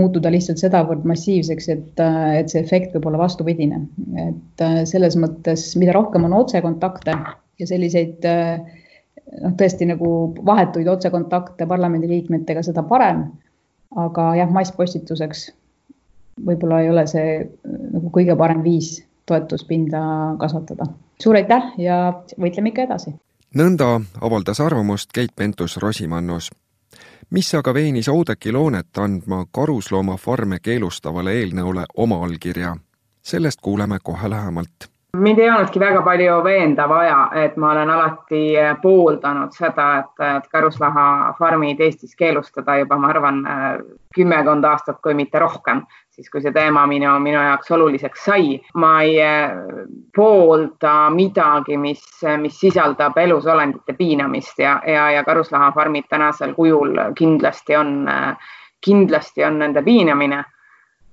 muutuda 0.00 0.30
lihtsalt 0.34 0.62
sedavõrd 0.62 1.06
massiivseks, 1.10 1.68
et, 1.74 2.02
et 2.38 2.50
see 2.50 2.62
efekt 2.62 2.96
võib 2.96 3.10
olla 3.10 3.22
vastupidine. 3.22 3.82
et 4.24 4.66
selles 4.90 5.18
mõttes, 5.18 5.68
mida 5.78 5.94
rohkem 5.94 6.26
on 6.26 6.34
otsekontakte 6.40 7.14
ja 7.58 7.70
selliseid 7.70 8.26
noh, 8.26 9.54
tõesti 9.60 9.86
nagu 9.90 10.10
vahetuid 10.50 10.90
otsekontakte 10.96 11.66
parlamendiliikmetega, 11.66 12.66
seda 12.66 12.86
parem. 12.90 13.28
aga 14.08 14.32
jah, 14.40 14.50
masspostituseks 14.54 15.48
võib-olla 16.46 16.82
ei 16.82 16.90
ole 16.90 17.06
see 17.06 17.36
äh, 17.40 17.48
nagu 17.92 18.10
kõige 18.14 18.36
parem 18.36 18.62
viis 18.62 18.98
toetuspinda 19.26 20.00
kasvatada. 20.40 20.86
suur 21.22 21.36
aitäh 21.36 21.72
ja 21.78 21.98
võitleme 22.40 22.72
ikka 22.72 22.88
edasi. 22.88 23.14
nõnda 23.54 24.00
avaldas 24.20 24.60
arvamust 24.60 25.12
Keit 25.12 25.36
Pentus-Rosimannus. 25.36 26.50
mis 27.30 27.54
aga 27.54 27.74
veenis 27.74 28.08
Oudekki 28.08 28.52
Loonet 28.52 28.98
andma 28.98 29.44
karusloomafarme 29.50 30.58
keelustavale 30.62 31.32
eelnõule 31.32 31.84
oma 31.96 32.24
allkirja? 32.24 32.76
sellest 33.22 33.60
kuuleme 33.60 33.98
kohe 34.02 34.30
lähemalt 34.30 34.88
mind 35.16 35.38
ei 35.38 35.50
olnudki 35.50 35.80
väga 35.80 36.02
palju 36.02 36.44
veenda 36.44 36.88
vaja, 36.88 37.30
et 37.34 37.56
ma 37.56 37.72
olen 37.72 37.90
alati 37.90 38.42
pooldanud 38.82 39.54
seda, 39.56 39.88
et, 39.98 40.26
et 40.36 40.48
karusnahafarmid 40.52 41.80
Eestis 41.80 42.16
keelustada 42.16 42.76
juba, 42.78 42.98
ma 42.98 43.08
arvan, 43.08 43.40
kümmekond 44.14 44.64
aastat, 44.64 45.00
kui 45.02 45.14
mitte 45.14 45.38
rohkem, 45.38 45.82
siis 46.18 46.30
kui 46.32 46.42
see 46.42 46.52
teema 46.52 46.82
minu, 46.90 47.12
minu 47.22 47.38
jaoks 47.38 47.70
oluliseks 47.76 48.24
sai. 48.26 48.58
ma 48.74 48.92
ei 49.06 49.16
poolda 50.16 50.94
midagi, 51.14 51.78
mis, 51.78 52.02
mis 52.42 52.58
sisaldab 52.58 53.16
elusolendite 53.22 53.94
piinamist 53.94 54.58
ja, 54.58 54.80
ja, 54.86 55.10
ja 55.14 55.24
karusnahafarmid 55.24 56.10
tänasel 56.10 56.54
kujul 56.58 56.98
kindlasti 57.14 57.76
on, 57.78 58.06
kindlasti 58.84 59.44
on 59.46 59.58
nende 59.62 59.82
piinamine 59.86 60.42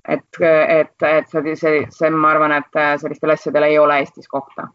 et, 0.08 0.42
et, 0.42 1.04
et 1.04 1.30
see, 1.30 1.56
see, 1.56 1.86
see, 1.90 2.10
ma 2.14 2.34
arvan, 2.34 2.56
et 2.60 2.82
sellistel 3.02 3.34
asjadel 3.36 3.70
ei 3.70 3.80
ole 3.82 4.00
Eestis 4.02 4.28
kohta. 4.30 4.68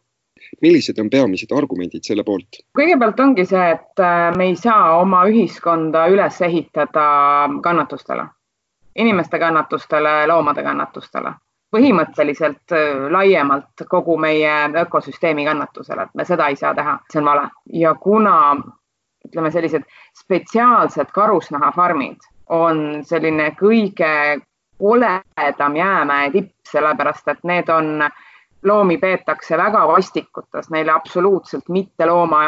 millised 0.65 0.99
on 0.99 1.11
peamised 1.11 1.53
argumendid 1.55 2.07
selle 2.07 2.25
poolt? 2.27 2.63
kõigepealt 2.79 3.21
ongi 3.23 3.45
see, 3.47 3.67
et 3.77 4.03
äh, 4.03 4.31
me 4.37 4.51
ei 4.51 4.57
saa 4.59 4.97
oma 5.01 5.23
ühiskonda 5.31 6.07
üles 6.13 6.41
ehitada 6.47 7.07
kannatustele, 7.63 8.27
inimeste 8.97 9.39
kannatustele, 9.39 10.27
loomade 10.27 10.63
kannatustele, 10.63 11.33
põhimõtteliselt 11.71 12.75
äh, 12.75 13.07
laiemalt 13.13 13.87
kogu 13.89 14.17
meie 14.19 14.53
ökosüsteemi 14.83 15.45
kannatusele, 15.45 16.03
et 16.03 16.15
me 16.15 16.25
seda 16.25 16.49
ei 16.51 16.57
saa 16.57 16.75
teha, 16.75 16.99
see 17.13 17.23
on 17.23 17.31
vale. 17.31 17.49
Ja 17.73 17.95
kuna 17.95 18.37
ütleme, 19.29 19.51
sellised 19.51 19.83
spetsiaalsed 20.19 21.13
karusnahafarmid 21.15 22.25
on 22.51 23.05
selline 23.07 23.53
kõige 23.59 24.41
koledam 24.81 25.77
jäämäe 25.77 26.31
tipp, 26.31 26.55
sellepärast 26.71 27.29
et 27.29 27.45
need 27.45 27.69
on, 27.69 28.09
loomi 28.63 28.97
peetakse 28.99 29.57
väga 29.57 29.87
vastikutes, 29.89 30.71
neile 30.71 30.93
absoluutselt 30.93 31.69
mitte 31.69 32.07
looma, 32.07 32.41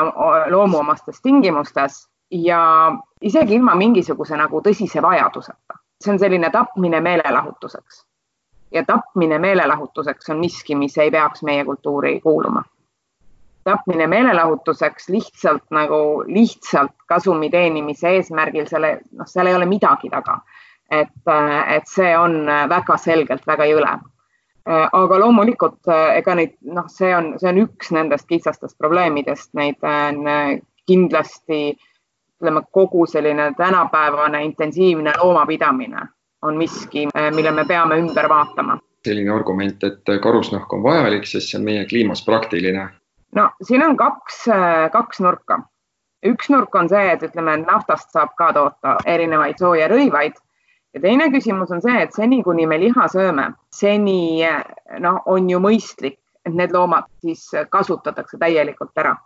loomuomastes 0.50 1.22
tingimustes 1.22 2.08
ja 2.30 2.92
isegi 3.20 3.54
ilma 3.54 3.74
mingisuguse 3.74 4.36
nagu 4.36 4.60
tõsise 4.60 5.02
vajaduseta. 5.02 5.78
See 6.02 6.12
on 6.12 6.18
selline 6.18 6.50
tapmine 6.50 7.00
meelelahutuseks. 7.00 8.04
ja 8.72 8.84
tapmine 8.84 9.38
meelelahutuseks 9.38 10.30
on 10.30 10.38
miski, 10.38 10.74
mis 10.74 10.98
ei 10.98 11.10
peaks 11.10 11.42
meie 11.42 11.64
kultuuri 11.64 12.20
kuuluma 12.20 12.62
tapmine 13.64 14.06
meelelahutuseks 14.06 15.08
lihtsalt 15.08 15.64
nagu 15.70 16.24
lihtsalt 16.26 16.94
kasumi 17.06 17.50
teenimise 17.50 18.10
eesmärgil, 18.16 18.66
selle, 18.66 18.96
noh, 19.12 19.28
seal 19.28 19.46
ei 19.46 19.54
ole 19.54 19.66
midagi 19.66 20.10
taga. 20.10 20.40
et, 20.90 21.28
et 21.76 21.86
see 21.88 22.10
on 22.18 22.42
väga 22.68 22.96
selgelt 23.00 23.46
väga 23.46 23.64
jõle. 23.70 23.92
aga 24.66 25.18
loomulikult 25.18 25.88
ega 26.14 26.34
neid, 26.34 26.58
noh, 26.62 26.84
see 26.88 27.14
on, 27.16 27.32
see 27.40 27.48
on 27.48 27.62
üks 27.64 27.90
nendest 27.94 28.28
kitsastest 28.28 28.78
probleemidest, 28.78 29.50
neid 29.54 29.80
kindlasti 30.86 31.62
ütleme, 32.42 32.64
kogu 32.74 33.06
selline 33.06 33.52
tänapäevane 33.56 34.44
intensiivne 34.44 35.12
loomapidamine 35.22 36.08
on 36.42 36.56
miski, 36.58 37.06
mille 37.34 37.52
me 37.54 37.64
peame 37.64 38.00
ümber 38.02 38.28
vaatama 38.28 38.80
selline 39.06 39.30
argument, 39.34 39.84
et 39.84 40.10
karusnahk 40.22 40.72
on 40.72 40.82
vajalik, 40.82 41.24
sest 41.26 41.50
see 41.50 41.58
on 41.58 41.64
meie 41.66 41.86
kliimas 41.90 42.22
praktiline 42.26 42.88
no 43.36 43.50
siin 43.62 43.84
on 43.84 43.96
kaks, 43.96 44.44
kaks 44.92 45.20
nurka. 45.20 45.58
üks 46.26 46.50
nurk 46.50 46.74
on 46.74 46.88
see, 46.88 47.02
et 47.12 47.22
ütleme, 47.26 47.56
naftast 47.66 48.12
saab 48.14 48.36
ka 48.38 48.52
toota 48.54 48.96
erinevaid 49.10 49.58
soojarõivaid 49.58 50.36
ja 50.94 51.00
teine 51.00 51.28
küsimus 51.32 51.72
on 51.74 51.82
see, 51.82 51.96
et 52.02 52.14
seni, 52.14 52.42
kuni 52.46 52.66
me 52.66 52.78
liha 52.80 53.08
sööme, 53.10 53.48
seni 53.74 54.44
noh, 55.00 55.22
on 55.26 55.50
ju 55.50 55.60
mõistlik, 55.62 56.20
et 56.46 56.54
need 56.54 56.74
loomad 56.74 57.08
siis 57.24 57.48
kasutatakse 57.70 58.38
täielikult 58.38 58.98
ära. 58.98 59.16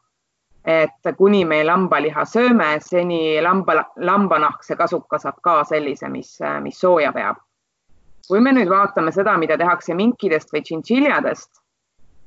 Et 0.66 1.11
kuni 1.18 1.44
me 1.44 1.61
lambaliha 1.64 2.25
sööme, 2.26 2.73
seni 2.82 3.38
lamba, 3.42 3.85
lambanahk, 3.96 4.64
see 4.66 4.76
kasuka 4.76 5.20
saab 5.23 5.38
ka 5.42 5.61
sellise, 5.64 6.08
mis, 6.11 6.38
mis 6.62 6.80
sooja 6.80 7.12
peab. 7.12 7.42
kui 8.26 8.40
me 8.42 8.50
nüüd 8.50 8.66
vaatame 8.66 9.12
seda, 9.14 9.37
mida 9.38 9.54
tehakse 9.54 9.94
minkidest 9.94 10.50
või 10.50 10.64
tšintšiljadest 10.66 11.61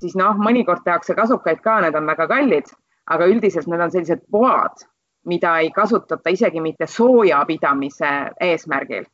siis 0.01 0.15
noh, 0.19 0.37
mõnikord 0.39 0.83
tehakse 0.85 1.15
kasukaid 1.15 1.61
ka, 1.63 1.79
need 1.83 1.97
on 1.97 2.07
väga 2.09 2.27
kallid, 2.31 2.71
aga 3.11 3.27
üldiselt 3.29 3.67
need 3.67 3.83
on 3.83 3.93
sellised 3.93 4.25
poad, 4.31 4.83
mida 5.27 5.57
ei 5.63 5.71
kasutata 5.75 6.31
isegi 6.33 6.61
mitte 6.63 6.87
soojapidamise 6.87 8.11
eesmärgil, 8.49 9.07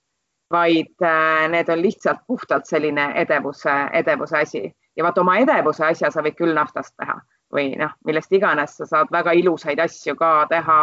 vaid 0.54 0.94
äh, 1.04 1.46
need 1.52 1.70
on 1.74 1.82
lihtsalt 1.82 2.22
puhtalt 2.28 2.70
selline 2.70 3.12
edevuse, 3.22 3.76
edevuse 3.94 4.38
asi 4.44 4.66
ja 4.96 5.04
vaata 5.04 5.24
oma 5.26 5.40
edevuse 5.42 5.86
asja 5.86 6.12
sa 6.14 6.24
võid 6.24 6.38
küll 6.38 6.54
naftast 6.56 6.94
teha 7.00 7.18
või 7.56 7.72
noh, 7.80 7.94
millest 8.08 8.34
iganes, 8.36 8.76
sa 8.80 8.90
saad 8.90 9.14
väga 9.14 9.36
ilusaid 9.40 9.80
asju 9.80 10.16
ka 10.20 10.34
teha, 10.52 10.80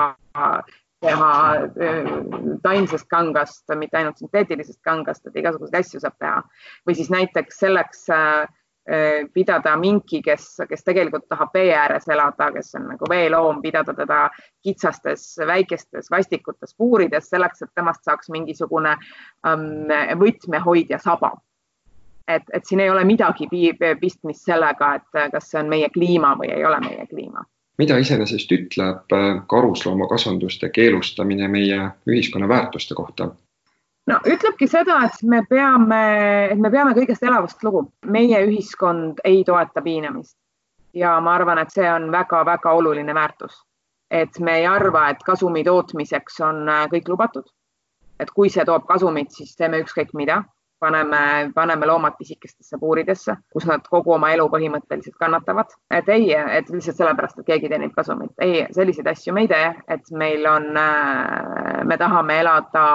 teha 1.03 1.31
taimsest 2.65 3.09
kangast, 3.11 3.65
mitte 3.77 4.01
ainult 4.01 4.23
sünteetilisest 4.23 4.81
kangast, 4.87 5.27
et 5.27 5.39
igasuguseid 5.43 5.79
asju 5.83 6.03
saab 6.03 6.19
teha 6.23 6.41
või 6.89 6.99
siis 6.99 7.13
näiteks 7.13 7.63
selleks 7.65 8.09
äh, 8.15 8.51
Äh, 8.91 9.29
pidada 9.33 9.77
minki, 9.77 10.19
kes, 10.27 10.57
kes 10.67 10.81
tegelikult 10.83 11.29
tahab 11.31 11.53
vee 11.55 11.69
ääres 11.71 12.09
elada, 12.11 12.49
kes 12.51 12.73
on 12.75 12.89
nagu 12.91 13.07
veeloom, 13.11 13.61
pidada 13.63 13.95
teda 13.95 14.25
kitsastes 14.67 15.37
väikestes 15.47 16.11
vastikutes 16.11 16.75
puurides 16.75 17.31
selleks, 17.31 17.63
et 17.63 17.71
temast 17.79 18.03
saaks 18.03 18.33
mingisugune 18.35 18.97
um, 19.47 19.63
võtmehoidja 20.19 20.99
saba. 20.99 21.31
Et, 22.35 22.53
et 22.53 22.65
siin 22.67 22.81
ei 22.81 22.91
ole 22.91 23.05
midagi 23.05 23.49
pistmist 24.01 24.45
sellega, 24.45 24.95
et 24.95 25.33
kas 25.33 25.51
see 25.51 25.61
on 25.61 25.69
meie 25.73 25.89
kliima 25.95 26.37
või 26.39 26.53
ei 26.55 26.65
ole 26.65 26.81
meie 26.85 27.07
kliima 27.07 27.45
mida 27.79 27.97
iseenesest 27.99 28.53
ütleb 28.53 29.15
äh, 29.17 29.31
karusloomakasvanduste 29.49 30.69
keelustamine 30.75 31.49
meie 31.49 31.89
ühiskonna 32.09 32.49
väärtuste 32.49 32.95
kohta? 32.95 33.31
no 34.07 34.19
ütlebki 34.27 34.67
seda, 34.69 34.99
et 35.07 35.23
me 35.23 35.43
peame, 35.49 36.03
et 36.53 36.61
me 36.61 36.71
peame 36.71 36.95
kõigest 36.99 37.25
elavast 37.27 37.63
lugu. 37.65 37.87
meie 38.07 38.45
ühiskond 38.47 39.23
ei 39.25 39.45
toeta 39.45 39.83
piinamist 39.83 40.37
ja 40.95 41.19
ma 41.21 41.37
arvan, 41.39 41.59
et 41.59 41.73
see 41.73 41.89
on 41.89 42.11
väga-väga 42.13 42.73
oluline 42.79 43.15
väärtus. 43.15 43.63
et 44.11 44.39
me 44.39 44.59
ei 44.61 44.67
arva, 44.67 45.09
et 45.09 45.23
kasumi 45.25 45.65
tootmiseks 45.65 46.41
on 46.41 46.69
äh, 46.69 46.87
kõik 46.95 47.09
lubatud. 47.09 47.49
et 48.21 48.31
kui 48.31 48.51
see 48.51 48.65
toob 48.65 48.87
kasumit, 48.87 49.31
siis 49.31 49.57
teeme 49.57 49.81
ükskõik 49.83 50.13
mida, 50.15 50.43
paneme, 50.83 51.51
paneme 51.55 51.87
loomad 51.87 52.17
pisikestesse 52.19 52.79
puuridesse, 52.81 53.37
kus 53.53 53.67
nad 53.71 53.85
kogu 53.91 54.17
oma 54.17 54.33
elu 54.35 54.49
põhimõtteliselt 54.51 55.17
kannatavad. 55.21 55.71
et 55.91 56.09
ei, 56.09 56.33
et 56.35 56.71
lihtsalt 56.71 56.99
sellepärast, 56.99 57.39
et 57.39 57.47
keegi 57.47 57.71
teenib 57.71 57.95
kasumit. 57.95 58.33
ei, 58.39 58.67
selliseid 58.75 59.07
asju 59.15 59.35
me 59.35 59.47
ei 59.47 59.53
tee, 59.53 59.69
et 59.97 60.11
meil 60.11 60.47
on, 60.51 60.71
äh, 60.77 61.85
me 61.85 61.99
tahame 61.99 62.41
elada 62.41 62.87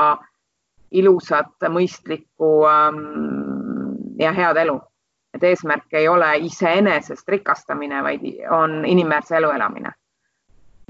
ilusat, 0.92 1.56
mõistlikku 1.70 2.52
ähm, 2.68 3.00
ja 4.20 4.34
head 4.36 4.58
elu. 4.66 4.80
et 5.34 5.44
eesmärk 5.44 5.94
ei 5.94 6.08
ole 6.08 6.30
iseenesest 6.48 7.28
rikastamine, 7.30 8.00
vaid 8.04 8.24
on 8.52 8.86
inimväärse 8.86 9.38
elu 9.38 9.50
elamine. 9.56 9.92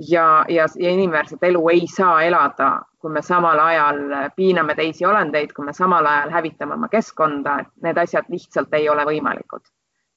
ja, 0.09 0.45
ja, 0.49 0.65
ja 0.79 0.89
inimväärset 0.89 1.43
elu 1.43 1.69
ei 1.69 1.87
saa 1.87 2.21
elada, 2.23 2.71
kui 2.99 3.11
me 3.13 3.21
samal 3.21 3.59
ajal 3.59 3.99
piiname 4.35 4.75
teisi 4.75 5.05
olendeid, 5.05 5.51
kui 5.53 5.65
me 5.65 5.73
samal 5.73 6.05
ajal 6.05 6.31
hävitame 6.33 6.73
oma 6.73 6.87
keskkonda, 6.89 7.59
et 7.59 7.67
need 7.85 7.97
asjad 7.97 8.25
lihtsalt 8.29 8.73
ei 8.73 8.89
ole 8.89 9.05
võimalikud. 9.05 9.61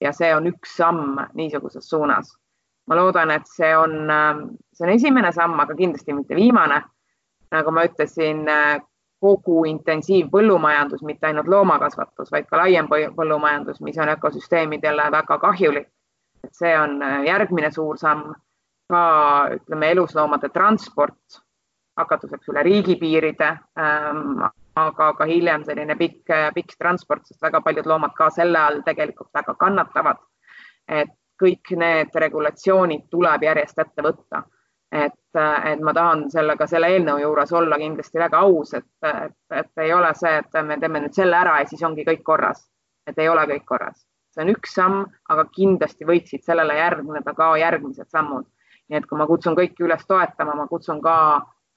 ja 0.01 0.13
see 0.17 0.31
on 0.35 0.47
üks 0.49 0.77
samm 0.77 1.19
niisuguses 1.35 1.89
suunas. 1.89 2.37
ma 2.87 2.97
loodan, 2.97 3.31
et 3.31 3.47
see 3.47 3.77
on, 3.77 4.09
see 4.73 4.87
on 4.87 4.95
esimene 4.95 5.33
samm, 5.33 5.61
aga 5.61 5.75
kindlasti 5.75 6.13
mitte 6.13 6.35
viimane 6.35 6.83
nagu 7.51 7.71
ma 7.75 7.85
ütlesin, 7.87 8.47
kogu 9.21 9.65
intensiivpõllumajandus, 9.69 11.03
mitte 11.05 11.29
ainult 11.29 11.49
loomakasvatus, 11.53 12.31
vaid 12.33 12.47
ka 12.49 12.63
laiem 12.63 12.87
põllumajandus, 12.89 13.83
mis 13.85 13.99
on 14.01 14.09
ökosüsteemidele 14.15 15.11
väga 15.13 15.39
kahjulik. 15.39 15.89
see 16.53 16.73
on 16.79 17.03
järgmine 17.27 17.71
suur 17.71 17.99
samm. 17.99 18.33
ka 18.91 19.03
ütleme, 19.55 19.91
elusloomade 19.91 20.49
transport 20.49 21.43
hakatuseks 22.01 22.51
üle 22.53 22.65
riigipiiride 22.67 23.51
ähm,, 23.79 24.43
aga 24.81 25.13
ka 25.19 25.27
hiljem 25.29 25.65
selline 25.67 25.97
pikk, 25.99 26.31
pikk 26.55 26.77
transport, 26.79 27.27
sest 27.27 27.43
väga 27.43 27.61
paljud 27.61 27.89
loomad 27.91 28.15
ka 28.17 28.31
selle 28.35 28.59
all 28.59 28.85
tegelikult 28.87 29.31
väga 29.35 29.55
kannatavad. 29.59 30.23
et 30.89 31.13
kõik 31.41 31.71
need 31.77 32.15
regulatsioonid 32.15 33.09
tuleb 33.11 33.43
järjest 33.43 33.79
ette 33.79 34.03
võtta 34.05 34.45
et, 34.93 35.39
et 35.65 35.81
ma 35.81 35.95
tahan 35.95 36.27
sellega, 36.33 36.67
selle 36.67 36.91
eelnõu 36.95 37.21
juures 37.23 37.53
olla 37.55 37.79
kindlasti 37.79 38.19
väga 38.19 38.43
aus, 38.47 38.75
et, 38.75 38.89
et, 39.07 39.37
et 39.63 39.85
ei 39.85 39.93
ole 39.95 40.11
see, 40.19 40.33
et 40.43 40.61
me 40.67 40.79
teeme 40.83 41.05
nüüd 41.05 41.17
selle 41.17 41.39
ära 41.39 41.61
ja 41.61 41.69
siis 41.71 41.83
ongi 41.87 42.07
kõik 42.09 42.25
korras. 42.27 42.67
et 43.07 43.19
ei 43.19 43.29
ole 43.29 43.43
kõik 43.49 43.65
korras, 43.67 44.05
see 44.31 44.43
on 44.45 44.51
üks 44.53 44.75
samm, 44.77 45.05
aga 45.33 45.45
kindlasti 45.55 46.07
võiksid 46.07 46.45
sellele 46.47 46.77
järgneda 46.77 47.33
ka 47.35 47.57
järgmised 47.59 48.11
sammud. 48.11 48.47
nii 48.91 48.99
et 48.99 49.07
kui 49.07 49.19
ma 49.19 49.27
kutsun 49.27 49.57
kõiki 49.57 49.87
üles 49.87 50.07
toetama, 50.07 50.55
ma 50.55 50.67
kutsun 50.67 51.01
ka 51.03 51.17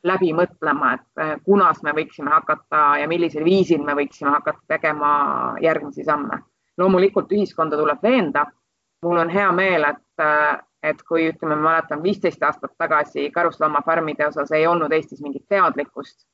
läbi 0.04 0.34
mõtlema, 0.36 0.94
et 0.98 1.44
kunas 1.46 1.80
me 1.84 1.94
võiksime 1.96 2.32
hakata 2.34 2.84
ja 3.00 3.08
millisel 3.08 3.46
viisil 3.46 3.84
me 3.84 3.96
võiksime 3.96 4.34
hakata 4.36 4.60
tegema 4.68 5.14
järgmisi 5.62 6.04
samme. 6.04 6.40
loomulikult 6.78 7.32
ühiskonda 7.32 7.78
tuleb 7.78 8.04
veenda. 8.04 8.46
mul 9.04 9.18
on 9.18 9.30
hea 9.30 9.52
meel, 9.52 9.84
et 9.84 10.62
et 10.84 11.04
kui 11.08 11.30
ütleme, 11.30 11.56
ma 11.56 11.70
mäletan 11.70 12.04
viisteist 12.04 12.44
aastat 12.44 12.72
tagasi 12.78 13.30
karusloomafarmide 13.32 14.28
osas 14.28 14.52
ei 14.52 14.68
olnud 14.68 14.92
Eestis 14.92 15.22
mingit 15.22 15.46
teadlikkust, 15.50 16.26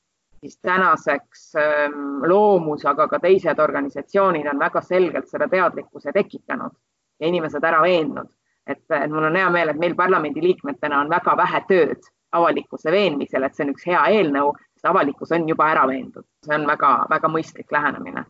siis 0.42 0.58
tänaseks 0.62 1.56
ähm, 1.56 2.24
Loomus, 2.28 2.86
aga 2.86 3.08
ka 3.08 3.20
teised 3.20 3.60
organisatsioonid 3.60 4.48
on 4.48 4.60
väga 4.60 4.82
selgelt 4.82 5.28
selle 5.28 5.48
teadlikkuse 5.50 6.12
tekitanud 6.14 6.72
ja 7.20 7.28
inimesed 7.28 7.64
ära 7.64 7.82
veennud. 7.82 8.30
et 8.70 9.10
mul 9.10 9.24
on 9.24 9.36
hea 9.36 9.50
meel, 9.50 9.70
et 9.70 9.78
meil 9.82 9.96
parlamendiliikmetena 9.96 11.00
on 11.02 11.10
väga 11.10 11.38
vähe 11.38 11.62
tööd 11.68 12.10
avalikkuse 12.32 12.92
veenmisel, 12.92 13.44
et 13.44 13.56
see 13.56 13.66
on 13.66 13.74
üks 13.74 13.88
hea 13.88 14.04
eelnõu, 14.16 14.54
sest 14.76 14.86
avalikkus 14.86 15.32
on 15.36 15.48
juba 15.50 15.72
ära 15.72 15.88
veendud. 15.88 16.26
see 16.46 16.56
on 16.56 16.68
väga-väga 16.68 17.28
mõistlik 17.28 17.72
lähenemine 17.72 18.26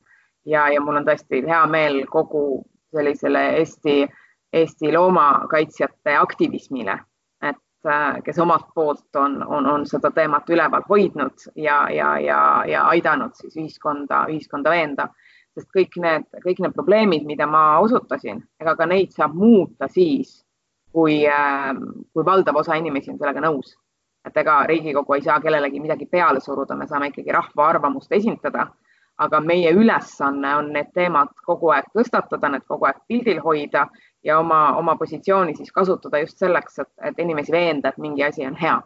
ja, 0.46 0.70
ja 0.74 0.82
mul 0.82 1.02
on 1.02 1.06
tõesti 1.06 1.44
hea 1.48 1.66
meel 1.68 2.06
kogu 2.08 2.64
sellisele 2.96 3.44
Eesti 3.60 4.08
Eesti 4.54 4.94
loomakaitsjate 4.94 6.16
aktivismile, 6.18 6.96
et 7.42 7.86
äh, 7.86 8.22
kes 8.26 8.40
omalt 8.40 8.72
poolt 8.76 9.16
on, 9.16 9.44
on, 9.46 9.68
on 9.70 9.86
seda 9.86 10.10
teemat 10.12 10.50
üleval 10.50 10.86
hoidnud 10.90 11.46
ja, 11.56 11.84
ja, 11.94 12.16
ja, 12.20 12.40
ja 12.68 12.86
aidanud 12.90 13.36
siis 13.38 13.58
ühiskonda, 13.58 14.26
ühiskonda 14.34 14.74
veenda. 14.74 15.10
sest 15.54 15.70
kõik 15.76 15.96
need, 16.00 16.26
kõik 16.46 16.60
need 16.64 16.74
probleemid, 16.74 17.26
mida 17.28 17.46
ma 17.50 17.80
osutasin, 17.84 18.38
ega 18.62 18.76
ka 18.80 18.86
neid 18.88 19.12
saab 19.12 19.34
muuta 19.36 19.90
siis, 19.92 20.46
kui, 20.94 21.22
äh, 21.28 21.74
kui 22.14 22.26
valdav 22.26 22.58
osa 22.62 22.78
inimesi 22.80 23.12
on 23.14 23.22
sellega 23.22 23.44
nõus. 23.46 23.76
Et 24.26 24.38
ega 24.38 24.64
Riigikogu 24.68 25.14
ei 25.16 25.22
saa 25.22 25.40
kellelegi 25.40 25.80
midagi 25.80 26.06
peale 26.06 26.40
suruda, 26.40 26.76
me 26.76 26.88
saame 26.88 27.12
ikkagi 27.12 27.32
rahva 27.32 27.68
arvamust 27.68 28.12
esindada. 28.12 28.68
aga 29.20 29.40
meie 29.44 29.72
ülesanne 29.76 30.54
on 30.56 30.70
need 30.72 30.94
teemad 30.96 31.34
kogu 31.44 31.74
aeg 31.76 31.90
tõstatada, 31.92 32.48
need 32.54 32.64
kogu 32.64 32.86
aeg 32.88 33.02
pildil 33.08 33.42
hoida 33.44 33.82
ja 34.24 34.38
oma, 34.40 34.78
oma 34.80 34.96
positsiooni 34.96 35.56
siis 35.58 35.74
kasutada 35.76 36.22
just 36.22 36.40
selleks, 36.40 36.80
et, 36.80 36.88
et 37.04 37.20
inimesi 37.20 37.52
veenda, 37.52 37.90
et 37.90 37.98
mingi 37.98 38.24
asi 38.24 38.46
on 38.48 38.56
hea. 38.56 38.78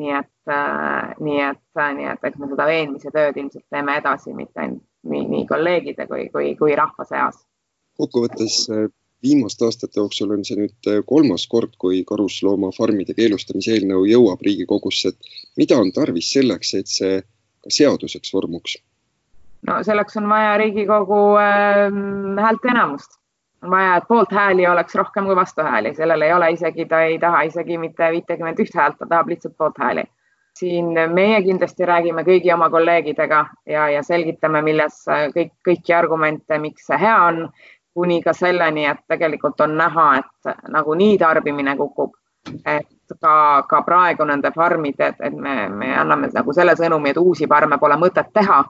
nii 0.00 0.10
et 0.14 0.50
äh,, 0.50 1.14
nii 1.20 1.38
et 1.42 1.78
äh,, 1.78 1.94
nii 1.94 2.08
et 2.12 2.26
eks 2.26 2.38
me 2.38 2.48
seda 2.50 2.66
veenmise 2.66 3.10
tööd 3.14 3.38
ilmselt 3.38 3.64
teeme 3.70 3.96
edasi, 3.98 4.34
mitte 4.34 4.60
ainult 4.60 4.82
nii, 5.02 5.24
nii 5.36 5.46
kolleegide 5.46 6.06
kui, 6.06 6.28
kui, 6.34 6.54
kui 6.58 6.74
rahva 6.78 7.06
seas. 7.06 7.40
kokkuvõttes 7.98 8.58
äh, 8.74 8.86
viimaste 9.22 9.64
aastate 9.64 10.00
jooksul 10.00 10.32
on 10.34 10.44
see 10.44 10.58
nüüd 10.60 10.90
äh, 10.90 11.00
kolmas 11.06 11.46
kord, 11.48 11.74
kui 11.78 12.02
karusloomafarmide 12.08 13.14
keelustamise 13.18 13.76
eelnõu 13.76 14.06
jõuab 14.08 14.44
Riigikogusse, 14.46 15.12
et 15.12 15.34
mida 15.60 15.78
on 15.80 15.92
tarvis 15.96 16.32
selleks, 16.32 16.74
et 16.78 16.90
see 16.90 17.20
ka 17.60 17.72
seaduseks 17.80 18.34
vormuks? 18.34 18.78
no 19.68 19.82
selleks 19.84 20.16
on 20.16 20.28
vaja 20.28 20.54
Riigikogu 20.60 21.22
äh, 21.40 21.98
häälteenamust. 22.44 23.18
on 23.62 23.70
vaja, 23.70 23.96
et 23.96 24.08
poolthääli 24.08 24.66
oleks 24.66 24.94
rohkem 24.94 25.26
kui 25.28 25.36
vastuhääli, 25.36 25.94
sellel 25.94 26.22
ei 26.22 26.32
ole 26.32 26.50
isegi, 26.50 26.86
ta 26.88 27.02
ei 27.02 27.18
taha 27.18 27.42
isegi 27.42 27.76
mitte 27.78 28.08
viitekümmet 28.10 28.60
üht 28.64 28.74
häält, 28.74 28.96
ta 28.98 29.06
tahab 29.06 29.28
lihtsalt 29.28 29.56
poolthääli. 29.56 30.04
siin 30.60 30.86
meie 31.14 31.42
kindlasti 31.42 31.86
räägime 31.86 32.24
kõigi 32.24 32.50
oma 32.52 32.70
kolleegidega 32.70 33.44
ja, 33.66 33.88
ja 33.88 34.02
selgitame, 34.02 34.62
milles 34.62 35.04
äh, 35.08 35.28
kõik, 35.36 35.52
kõiki 35.68 35.94
argumente, 35.96 36.58
miks 36.58 36.88
see 36.88 36.98
hea 36.98 37.20
on 37.26 37.50
kuni 37.94 38.22
ka 38.22 38.32
selleni, 38.32 38.86
et 38.86 39.02
tegelikult 39.08 39.60
on 39.60 39.76
näha, 39.78 40.08
et 40.20 40.70
nagunii 40.70 41.18
tarbimine 41.18 41.76
kukub. 41.76 42.14
et 42.64 42.88
ka, 43.20 43.62
ka 43.68 43.82
praegu 43.84 44.24
nende 44.24 44.48
farmide, 44.54 45.12
et 45.20 45.34
me, 45.34 45.68
me 45.68 45.90
anname 45.96 46.30
nagu 46.32 46.52
selle 46.56 46.72
sõnumi, 46.78 47.10
et 47.10 47.18
uusi 47.20 47.48
farme 47.48 47.78
pole 47.78 47.98
mõtet 48.00 48.30
teha. 48.34 48.62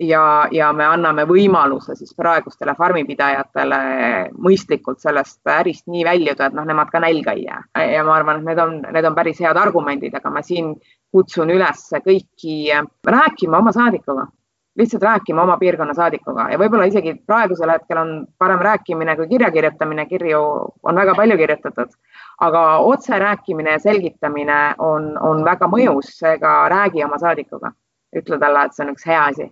ja, 0.00 0.48
ja 0.52 0.72
me 0.72 0.84
anname 0.84 1.26
võimaluse 1.28 1.94
siis 1.96 2.14
praegustele 2.16 2.72
farmipidajatele 2.78 3.80
mõistlikult 4.38 5.02
sellest 5.02 5.40
ärist 5.44 5.90
nii 5.92 6.04
väljuda, 6.04 6.46
et 6.46 6.56
noh, 6.56 6.64
nemad 6.64 6.88
ka 6.92 7.00
nälga 7.00 7.32
ei 7.32 7.44
jää. 7.44 7.62
ja 7.96 8.04
ma 8.04 8.14
arvan, 8.16 8.40
et 8.40 8.52
need 8.52 8.58
on, 8.58 8.80
need 8.92 9.04
on 9.04 9.14
päris 9.14 9.40
head 9.40 9.56
argumendid, 9.56 10.14
aga 10.14 10.30
ma 10.30 10.42
siin 10.42 10.74
kutsun 11.12 11.50
üles 11.50 11.88
kõiki 12.06 12.60
rääkima 13.06 13.58
oma 13.58 13.72
saadikuga 13.72 14.28
lihtsalt 14.76 15.02
rääkima 15.02 15.42
oma 15.42 15.56
piirkonna 15.56 15.94
saadikuga. 15.94 16.48
Ja 16.50 16.58
võib-olla 16.58 16.86
isegi 16.88 17.14
praegusel 17.26 17.70
hetkel 17.70 17.98
on 17.98 18.12
parem 18.38 18.58
rääkimine 18.58 19.16
kui 19.16 19.28
kirja 19.28 19.50
kirjutamine, 19.50 20.06
kirju 20.06 20.40
on 20.82 20.94
väga 20.96 21.14
palju 21.14 21.36
kirjutatud, 21.36 21.92
aga 22.40 22.78
otse 22.78 23.18
rääkimine 23.18 23.70
ja 23.70 23.78
selgitamine 23.78 24.60
on, 24.78 25.18
on 25.18 25.44
väga 25.44 25.68
mõjus, 25.68 26.14
seega 26.22 26.68
räägi 26.68 27.04
oma 27.04 27.18
saadikuga, 27.18 27.72
ütle 28.16 28.38
talle, 28.38 28.64
et 28.64 28.76
see 28.76 28.86
on 28.86 28.94
üks 28.94 29.06
hea 29.06 29.24
asi. 29.24 29.50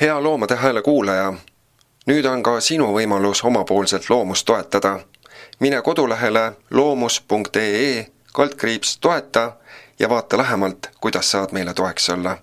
hea 0.00 0.22
Loomade 0.22 0.56
Hääle 0.60 0.82
kuulaja, 0.82 1.30
nüüd 2.06 2.26
on 2.28 2.42
ka 2.42 2.58
sinu 2.60 2.90
võimalus 2.92 3.40
omapoolselt 3.44 4.10
loomust 4.10 4.46
toetada. 4.46 4.98
mine 5.60 5.82
kodulehele 5.82 6.52
loomus.ee 6.70 8.15
kaldkriips 8.36 8.98
toeta 8.98 9.52
ja 9.98 10.08
vaata 10.08 10.38
lähemalt, 10.38 10.86
kuidas 11.00 11.30
saad 11.30 11.52
meile 11.52 11.74
toeks 11.74 12.10
olla. 12.10 12.38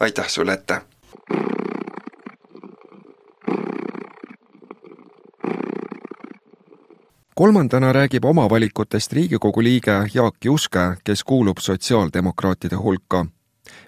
aitäh 0.00 0.28
sulle 0.28 0.52
ette! 0.52 0.80
kolmandana 7.34 7.92
räägib 7.92 8.24
oma 8.24 8.50
valikutest 8.50 9.12
Riigikogu 9.12 9.62
liige 9.62 9.92
Jaak 10.14 10.34
Juske, 10.44 10.96
kes 11.04 11.24
kuulub 11.24 11.58
sotsiaaldemokraatide 11.58 12.76
hulka. 12.76 13.26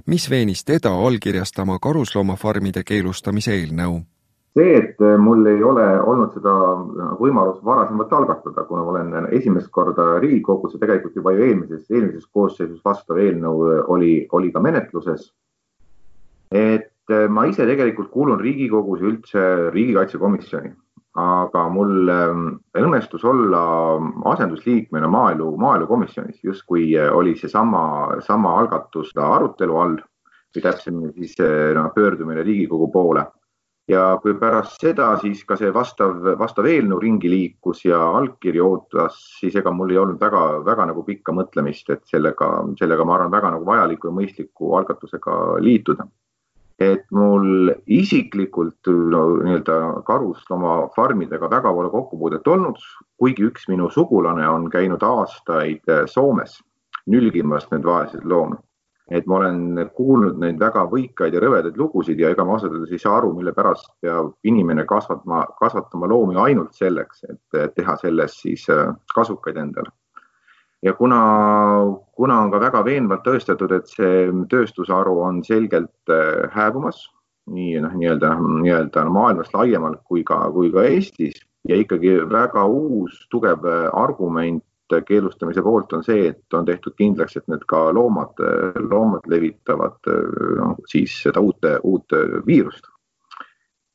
mis 0.07 0.31
veenis 0.31 0.65
teda 0.65 0.91
allkirjastama 0.91 1.79
karusloomafarmide 1.79 2.85
keelustamise 2.85 3.55
eelnõu? 3.55 4.03
See, 4.59 4.75
et 4.79 5.01
äh, 5.05 5.17
mul 5.21 5.47
ei 5.47 5.63
ole 5.65 5.87
olnud 6.03 6.35
seda 6.37 6.55
äh, 6.75 7.13
võimalust 7.21 7.63
varasemalt 7.67 8.13
algatada, 8.17 8.65
kuna 8.69 8.85
ma 8.85 8.95
olen 8.95 9.29
esimest 9.37 9.71
korda 9.75 10.19
Riigikogus 10.23 10.75
ja 10.75 10.83
tegelikult 10.83 11.17
juba 11.19 11.35
ju 11.37 11.47
eelmises, 11.47 11.85
eelmises 11.91 12.27
koosseisus 12.35 12.83
vastav 12.85 13.21
eelnõu 13.23 13.63
äh, 13.69 13.81
oli, 13.95 14.13
oli 14.33 14.53
ka 14.55 14.63
menetluses. 14.65 15.33
et 16.49 17.13
ma 17.29 17.45
ise 17.45 17.65
tegelikult 17.69 18.09
kuulun 18.13 18.41
Riigikogus 18.41 19.01
üldse 19.05 19.43
riigikaitsekomisjoni, 19.73 20.71
aga 21.21 21.63
mul 21.73 22.09
ähm, 22.13 22.47
õnnestus 22.77 23.25
olla 23.25 23.61
asendusliikmena 24.33 25.09
maaelu, 25.13 25.51
maaelukomisjonis, 25.61 26.41
justkui 26.45 26.91
oli 26.99 27.35
seesama, 27.37 28.21
sama 28.25 28.55
algatus 28.61 29.13
arutelu 29.17 29.81
all 29.81 29.97
või 30.57 30.65
täpsemini 30.65 31.13
siis 31.17 31.37
no, 31.77 31.89
pöördumine 31.97 32.45
Riigikogu 32.45 32.89
poole 32.93 33.27
ja 33.89 34.03
kui 34.23 34.35
pärast 34.39 34.83
seda 34.83 35.09
siis 35.23 35.41
ka 35.49 35.57
see 35.57 35.71
vastav, 35.75 36.21
vastav 36.41 36.69
eelnõu 36.69 37.01
ringi 37.03 37.31
liikus 37.33 37.85
ja 37.87 37.99
allkiri 38.19 38.61
ootas, 38.61 39.17
siis 39.41 39.57
ega 39.57 39.73
mul 39.73 39.95
ei 39.95 40.01
olnud 40.03 40.21
väga, 40.21 40.45
väga 40.67 40.89
nagu 40.91 41.05
pikka 41.07 41.33
mõtlemist, 41.37 41.89
et 41.95 42.05
sellega, 42.11 42.51
sellega 42.81 43.07
ma 43.09 43.17
arvan, 43.17 43.33
väga 43.33 43.55
nagu 43.57 43.69
vajaliku 43.69 44.11
ja 44.11 44.17
mõistliku 44.21 44.77
algatusega 44.81 45.59
liituda. 45.65 46.09
et 46.79 47.09
mul 47.11 47.73
isiklikult 47.91 48.87
no, 48.87 49.23
nii-öelda 49.43 50.05
karusloomafarmidega 50.07 51.49
väga 51.51 51.73
pole 51.75 51.91
kokkupuudet 51.91 52.47
olnud, 52.47 52.79
kuigi 53.19 53.49
üks 53.49 53.67
minu 53.67 53.91
sugulane 53.91 54.47
on 54.49 54.69
käinud 54.71 55.03
aastaid 55.03 55.91
Soomes 56.07 56.61
nülgimas 57.11 57.67
neid 57.73 57.83
vaeseid 57.83 58.23
loomi 58.23 58.61
et 59.11 59.27
ma 59.27 59.39
olen 59.39 59.89
kuulnud 59.97 60.37
neid 60.41 60.59
väga 60.61 60.85
võikaid 60.91 61.35
ja 61.35 61.41
rõvedaid 61.43 61.79
lugusid 61.81 62.21
ja 62.21 62.33
ega 62.35 62.45
ma 62.45 62.57
ausalt 62.57 62.75
öeldes 62.77 62.93
ei 62.93 63.03
saa 63.03 63.17
aru, 63.19 63.33
mille 63.37 63.55
pärast 63.57 63.91
peab 64.05 64.35
inimene 64.49 64.85
kasvatama, 64.89 65.45
kasvatama 65.61 66.11
loomi 66.11 66.37
ainult 66.41 66.77
selleks, 66.77 67.25
et 67.29 67.75
teha 67.77 67.97
sellest 68.03 68.45
siis 68.45 68.69
äh, 68.73 68.93
kasukaid 69.15 69.57
endale. 69.57 69.93
ja 70.83 70.93
kuna, 70.95 71.21
kuna 72.15 72.41
on 72.41 72.51
ka 72.53 72.61
väga 72.61 72.85
veenvalt 72.85 73.25
tõestatud, 73.27 73.73
et 73.75 73.89
see 73.91 74.29
tööstusharu 74.51 75.17
on 75.25 75.43
selgelt 75.45 76.13
äh, 76.13 76.45
hääbumas, 76.53 77.07
nii 77.49 77.81
noh, 77.81 77.97
nii-öelda, 77.97 78.35
nii-öelda 78.63 79.07
maailmas 79.09 79.55
laiemalt 79.55 80.05
kui 80.05 80.23
ka, 80.25 80.43
kui 80.53 80.69
ka 80.71 80.85
Eestis 80.85 81.41
ja 81.69 81.77
ikkagi 81.81 82.19
väga 82.29 82.67
uus 82.69 83.25
tugev 83.33 83.65
äh, 83.65 83.89
argument 83.97 84.63
keelustamise 85.07 85.63
poolt 85.63 85.93
on 85.93 86.05
see, 86.05 86.29
et 86.29 86.55
on 86.55 86.67
tehtud 86.67 86.95
kindlaks, 86.99 87.37
et 87.37 87.49
need 87.49 87.65
ka 87.69 87.89
loomad, 87.95 88.41
loomad 88.91 89.27
levitavad 89.31 90.09
noh, 90.59 90.79
siis 90.91 91.17
seda 91.25 91.43
uut, 91.45 91.67
uut 91.83 92.17
viirust. 92.47 92.87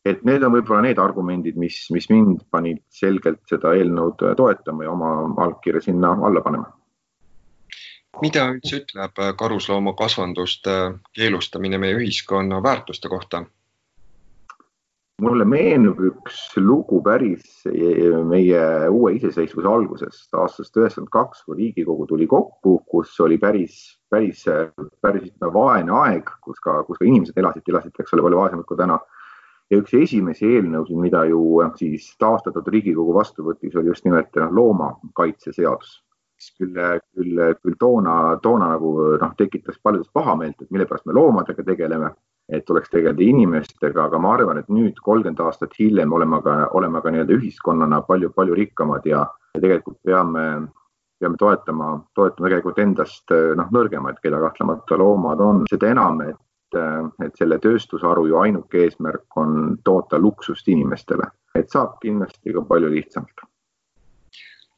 et 0.06 0.24
need 0.28 0.44
on 0.44 0.52
võib-olla 0.52 0.82
need 0.84 1.00
argumendid, 1.00 1.56
mis, 1.56 1.78
mis 1.96 2.10
mind 2.12 2.42
panid 2.52 2.82
selgelt 2.92 3.40
seda 3.48 3.72
eelnõud 3.74 4.24
toetama 4.38 4.84
ja 4.84 4.92
oma 4.92 5.12
allkirja 5.46 5.82
sinna 5.82 6.12
alla 6.28 6.42
panema. 6.42 6.70
mida 8.22 8.46
üldse 8.52 8.84
ütleb 8.84 9.24
karusloomakasvanduste 9.40 10.78
keelustamine 11.14 11.78
meie 11.78 11.98
ühiskonna 11.98 12.64
väärtuste 12.64 13.10
kohta? 13.10 13.46
Mulle 15.24 15.46
meenub 15.48 16.00
üks 16.04 16.40
lugu 16.60 17.00
päris 17.06 17.64
meie 18.30 18.62
uue 18.92 19.14
iseseisvuse 19.18 19.70
algusest, 19.70 20.28
aastast 20.36 20.78
üheksakümmend 20.80 21.12
kaks, 21.14 21.44
kui 21.48 21.58
Riigikogu 21.60 22.08
tuli 22.10 22.28
kokku, 22.30 22.78
kus 22.90 23.14
oli 23.24 23.40
päris, 23.42 23.80
päris, 24.12 24.44
päris 25.02 25.32
vaene 25.56 25.96
aeg, 26.04 26.32
kus 26.44 26.60
ka, 26.64 26.82
kus 26.88 27.00
ka 27.00 27.08
inimesed 27.08 27.40
elasid, 27.40 27.68
elasid, 27.72 27.96
eks 28.00 28.16
ole, 28.16 28.26
palju 28.28 28.42
vaesemad 28.42 28.70
kui 28.70 28.80
täna. 28.80 29.00
ja 29.72 29.80
üks 29.80 29.94
esimesi 29.98 30.46
eelnõusid, 30.46 31.00
mida 31.00 31.24
ju 31.26 31.40
siis 31.80 32.10
taastatud 32.20 32.68
Riigikogu 32.68 33.16
vastu 33.16 33.46
võttis, 33.48 33.76
oli 33.80 33.94
just 33.94 34.06
nimelt 34.06 34.36
noh, 34.42 34.52
loomakaitseseadus 34.60 36.02
mis 36.34 36.52
küll, 36.60 36.78
küll, 37.16 37.42
küll 37.64 37.80
toona, 37.80 38.38
toona 38.44 38.74
nagu 38.74 38.94
noh, 39.22 39.34
tekitas 39.40 39.80
paljudes 39.82 40.12
pahameelt, 40.14 40.62
et 40.62 40.72
mille 40.72 40.86
pärast 40.90 41.08
me 41.08 41.16
loomadega 41.16 41.64
tegeleme 41.64 42.12
et 42.54 42.66
tuleks 42.68 42.92
tegeleda 42.94 43.24
inimestega, 43.26 44.08
aga 44.08 44.20
ma 44.22 44.36
arvan, 44.38 44.60
et 44.62 44.70
nüüd 44.72 45.00
kolmkümmend 45.06 45.42
aastat 45.44 45.74
hiljem 45.80 46.14
oleme 46.14 46.40
ka, 46.46 46.56
oleme 46.78 47.02
ka 47.02 47.14
nii-öelda 47.14 47.38
ühiskonnana 47.40 48.04
palju-palju 48.08 48.58
rikkamad 48.60 49.08
ja, 49.10 49.24
ja 49.56 49.62
tegelikult 49.64 50.00
peame, 50.06 50.46
peame 51.22 51.40
toetama, 51.42 51.94
toetama 52.16 52.50
tegelikult 52.50 52.82
endast 52.84 53.36
noh, 53.60 53.72
nõrgemaid, 53.76 54.20
keda 54.24 54.42
kahtlemata 54.44 55.00
loomad 55.02 55.42
on, 55.44 55.64
seda 55.72 55.90
enam, 55.94 56.22
et, 56.28 56.82
et 57.26 57.42
selle 57.42 57.60
tööstusharu 57.64 58.28
ju 58.30 58.38
ainuke 58.42 58.86
eesmärk 58.86 59.42
on 59.42 59.80
toota 59.86 60.22
luksust 60.22 60.70
inimestele, 60.70 61.30
et 61.58 61.74
saab 61.74 61.98
kindlasti 62.04 62.54
ka 62.54 62.66
palju 62.70 62.94
lihtsamalt 62.94 63.50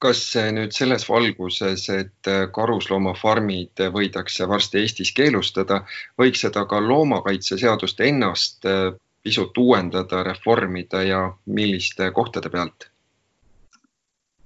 kas 0.05 0.21
nüüd 0.53 0.75
selles 0.75 1.07
valguses, 1.09 1.87
et 1.89 2.29
äh, 2.29 2.45
karusloomafarmid 2.53 3.81
võidakse 3.93 4.45
varsti 4.49 4.83
Eestis 4.83 5.11
keelustada, 5.17 5.81
võiks 6.21 6.45
seda 6.45 6.65
ka 6.69 6.81
loomakaitseseadust 6.83 8.03
ennast 8.05 8.69
äh, 8.69 8.91
pisut 9.25 9.57
uuendada, 9.57 10.21
reformida 10.23 11.01
ja 11.03 11.21
milliste 11.45 12.11
kohtade 12.13 12.51
pealt? 12.53 12.91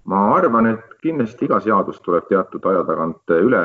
ma 0.10 0.20
arvan, 0.34 0.66
et 0.72 0.94
kindlasti 1.04 1.46
iga 1.46 1.60
seadus 1.62 2.00
tuleb 2.02 2.26
teatud 2.32 2.64
aja 2.66 2.80
tagant 2.88 3.34
üle, 3.36 3.60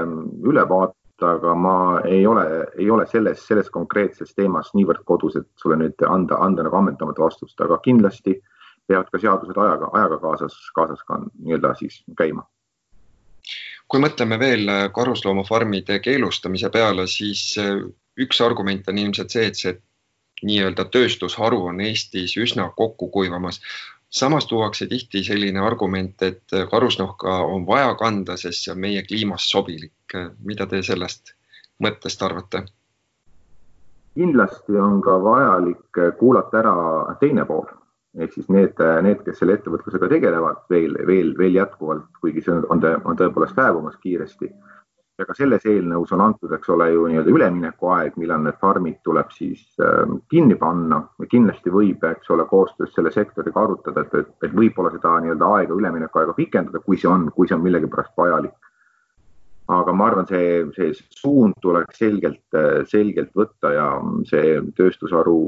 üle 0.51 0.65
vaadata, 0.69 1.31
aga 1.39 1.55
ma 1.57 1.77
ei 2.05 2.27
ole, 2.29 2.45
ei 2.77 2.91
ole 2.91 3.07
selles, 3.09 3.47
selles 3.49 3.71
konkreetses 3.73 4.35
teemas 4.37 4.75
niivõrd 4.77 5.07
kodus, 5.09 5.39
et 5.41 5.47
sulle 5.63 5.79
nüüd 5.81 6.05
anda, 6.05 6.37
anda 6.45 6.67
nagu 6.67 6.77
ammentavat 6.77 7.23
vastust, 7.23 7.57
aga 7.65 7.79
kindlasti 7.87 8.37
peavad 8.89 9.09
ka 9.13 9.21
seadused 9.21 9.57
ajaga, 9.57 9.91
ajaga 9.93 10.19
kaasas, 10.23 10.59
kaasas 10.75 11.03
ka 11.09 11.21
nii-öelda 11.25 11.75
siis 11.81 12.03
käima 12.19 12.47
kui 13.89 14.01
mõtleme 14.01 14.39
veel 14.41 14.71
karusloomafarmide 14.97 15.99
keelustamise 16.03 16.71
peale, 16.73 17.05
siis 17.07 17.43
äh, 17.61 17.83
üks 18.19 18.41
argument 18.41 18.89
on 18.89 18.99
ilmselt 18.99 19.35
see, 19.35 19.51
et 19.51 19.61
see 19.61 19.75
nii-öelda 20.45 20.87
tööstusharu 20.93 21.61
on 21.71 21.81
Eestis 21.85 22.37
üsna 22.41 22.71
kokku 22.77 23.09
kuivamas 23.13 23.61
samas 24.15 24.47
tuuakse 24.47 24.87
tihti 24.87 25.25
selline 25.25 25.61
argument, 25.61 26.23
et 26.23 26.57
karusnahka 26.71 27.39
on 27.51 27.67
vaja 27.67 27.95
kanda, 27.99 28.37
sest 28.37 28.65
see 28.65 28.73
on 28.75 28.81
meie 28.87 29.03
kliimas 29.03 29.49
sobilik. 29.51 29.93
mida 30.45 30.67
te 30.67 30.83
sellest 30.83 31.35
mõttest 31.83 32.23
arvate? 32.23 32.65
kindlasti 34.15 34.77
on 34.79 35.01
ka 35.03 35.17
vajalik 35.23 36.03
kuulata 36.19 36.59
ära 36.59 36.75
teine 37.21 37.45
pool 37.45 37.67
ehk 38.19 38.33
siis 38.37 38.47
need, 38.53 38.79
need, 39.03 39.23
kes 39.27 39.41
selle 39.41 39.57
ettevõtlusega 39.59 40.09
tegelevad 40.13 40.63
veel, 40.71 40.95
veel, 41.07 41.33
veel 41.39 41.59
jätkuvalt, 41.59 42.07
kuigi 42.21 42.45
see 42.45 42.55
on, 42.55 42.85
on 43.05 43.19
tõepoolest 43.19 43.59
hääbumas 43.59 43.97
kiiresti 44.03 44.53
ja 45.19 45.27
ka 45.29 45.35
selles 45.37 45.65
eelnõus 45.71 46.13
on 46.15 46.23
antud, 46.25 46.53
eks 46.57 46.71
ole 46.75 46.89
ju 46.91 47.07
nii-öelda 47.07 47.31
üleminekuaeg, 47.31 48.17
millal 48.19 48.43
need 48.43 48.59
farmid 48.63 48.99
tuleb 49.07 49.31
siis 49.35 49.63
äh, 49.83 50.03
kinni 50.31 50.57
panna 50.59 51.05
kindlasti 51.31 51.73
võib, 51.75 52.03
eks 52.09 52.31
ole, 52.35 52.47
koostöös 52.51 52.95
selle 52.97 53.13
sektoriga 53.15 53.63
arutada, 53.63 54.03
et, 54.05 54.15
et, 54.21 54.33
et 54.49 54.57
võib-olla 54.57 54.91
seda 54.95 55.15
nii-öelda 55.23 55.51
aega, 55.59 55.79
üleminekuaega 55.79 56.35
pikendada, 56.39 56.83
kui 56.83 56.99
see 56.99 57.11
on, 57.11 57.29
kui 57.37 57.49
see 57.49 57.59
on 57.59 57.63
millegipärast 57.67 58.17
vajalik. 58.19 58.57
aga 59.75 59.93
ma 59.97 60.07
arvan, 60.11 60.27
see, 60.29 60.65
see 60.77 60.91
suund 61.17 61.55
tuleks 61.63 61.97
selgelt, 61.97 62.57
selgelt 62.91 63.31
võtta 63.33 63.71
ja 63.73 63.87
see 64.29 64.59
tööstusharu 64.77 65.39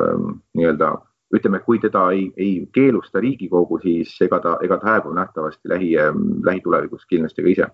äh, 0.00 0.24
nii-öelda 0.58 0.96
ütleme, 1.36 1.60
kui 1.62 1.78
teda 1.78 2.08
ei, 2.10 2.32
ei 2.36 2.66
keelusta 2.74 3.20
Riigikogu, 3.20 3.78
siis 3.82 4.16
ega 4.24 4.40
ta, 4.42 4.56
ega 4.64 4.80
ta 4.80 4.94
hääbub 4.94 5.14
nähtavasti 5.14 5.68
lähi, 5.68 5.92
lähitulevikus 6.44 7.06
kindlasti 7.06 7.42
ka 7.42 7.54
ise 7.54 7.70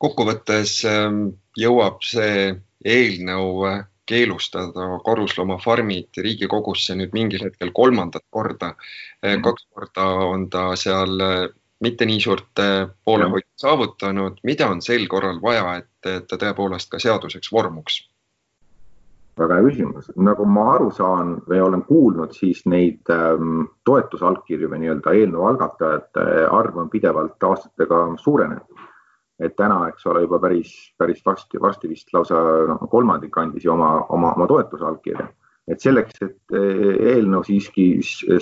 kokkuvõttes 0.00 0.80
ähm, 0.88 1.22
jõuab 1.60 2.02
see 2.06 2.50
eelnõu 2.84 3.64
äh, 3.68 3.80
keelustada 4.10 4.88
karusloomafarmid 5.06 6.20
Riigikogusse 6.24 6.96
nüüd 6.98 7.12
mingil 7.14 7.44
hetkel 7.44 7.72
kolmandat 7.76 8.24
korda. 8.30 8.74
Äh, 9.20 9.36
mhm. 9.36 9.44
kaks 9.46 9.66
korda 9.74 10.06
on 10.30 10.48
ta 10.52 10.70
seal 10.80 11.26
äh, 11.26 11.42
mitte 11.80 12.04
nii 12.04 12.20
suurt 12.20 12.60
poolehoidu 13.08 13.46
saavutanud. 13.56 14.40
mida 14.44 14.66
on 14.68 14.82
sel 14.84 15.06
korral 15.08 15.38
vaja, 15.40 15.78
et 15.80 16.26
ta 16.28 16.36
tõepoolest 16.36 16.90
ka 16.92 16.98
seaduseks 17.00 17.52
vormuks? 17.52 18.02
Väga 19.38 19.56
hea 19.56 19.66
küsimus, 19.68 20.10
nagu 20.16 20.44
ma 20.44 20.66
aru 20.74 20.90
saan 20.94 21.36
või 21.48 21.60
olen 21.64 21.82
kuulnud, 21.88 22.34
siis 22.36 22.64
neid 22.66 23.08
ähm, 23.14 23.66
toetusallkirju 23.88 24.70
või 24.72 24.82
nii-öelda 24.84 25.14
eelnõu 25.16 25.46
algatajate 25.52 26.26
arv 26.50 26.76
on 26.82 26.90
pidevalt 26.92 27.50
aastatega 27.50 28.04
suurenenud 28.20 28.88
et 29.40 29.56
täna, 29.56 29.82
eks 29.88 30.06
ole, 30.10 30.24
juba 30.26 30.38
päris, 30.42 30.72
päris 31.00 31.22
varsti, 31.24 31.60
varsti 31.60 31.90
vist 31.90 32.12
lausa 32.12 32.40
noh, 32.68 32.82
kolmandik 32.92 33.36
andis 33.40 33.64
ju 33.64 33.72
oma, 33.72 33.94
oma, 34.12 34.34
oma 34.36 34.48
toetuse 34.50 34.86
allkirja. 34.86 35.28
et 35.70 35.80
selleks, 35.80 36.16
et 36.24 36.56
eh, 36.56 36.96
eelnõu 37.12 37.44
siiski 37.46 37.84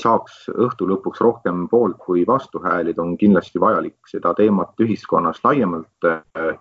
saaks 0.00 0.46
õhtu 0.54 0.86
lõpuks 0.88 1.20
rohkem 1.20 1.66
poolt 1.68 1.98
kui 2.00 2.22
vastuhäälid, 2.26 2.98
on 2.98 3.16
kindlasti 3.20 3.60
vajalik 3.60 4.08
seda 4.08 4.32
teemat 4.34 4.80
ühiskonnas 4.80 5.42
laiemalt 5.44 6.08
eh, 6.08 6.54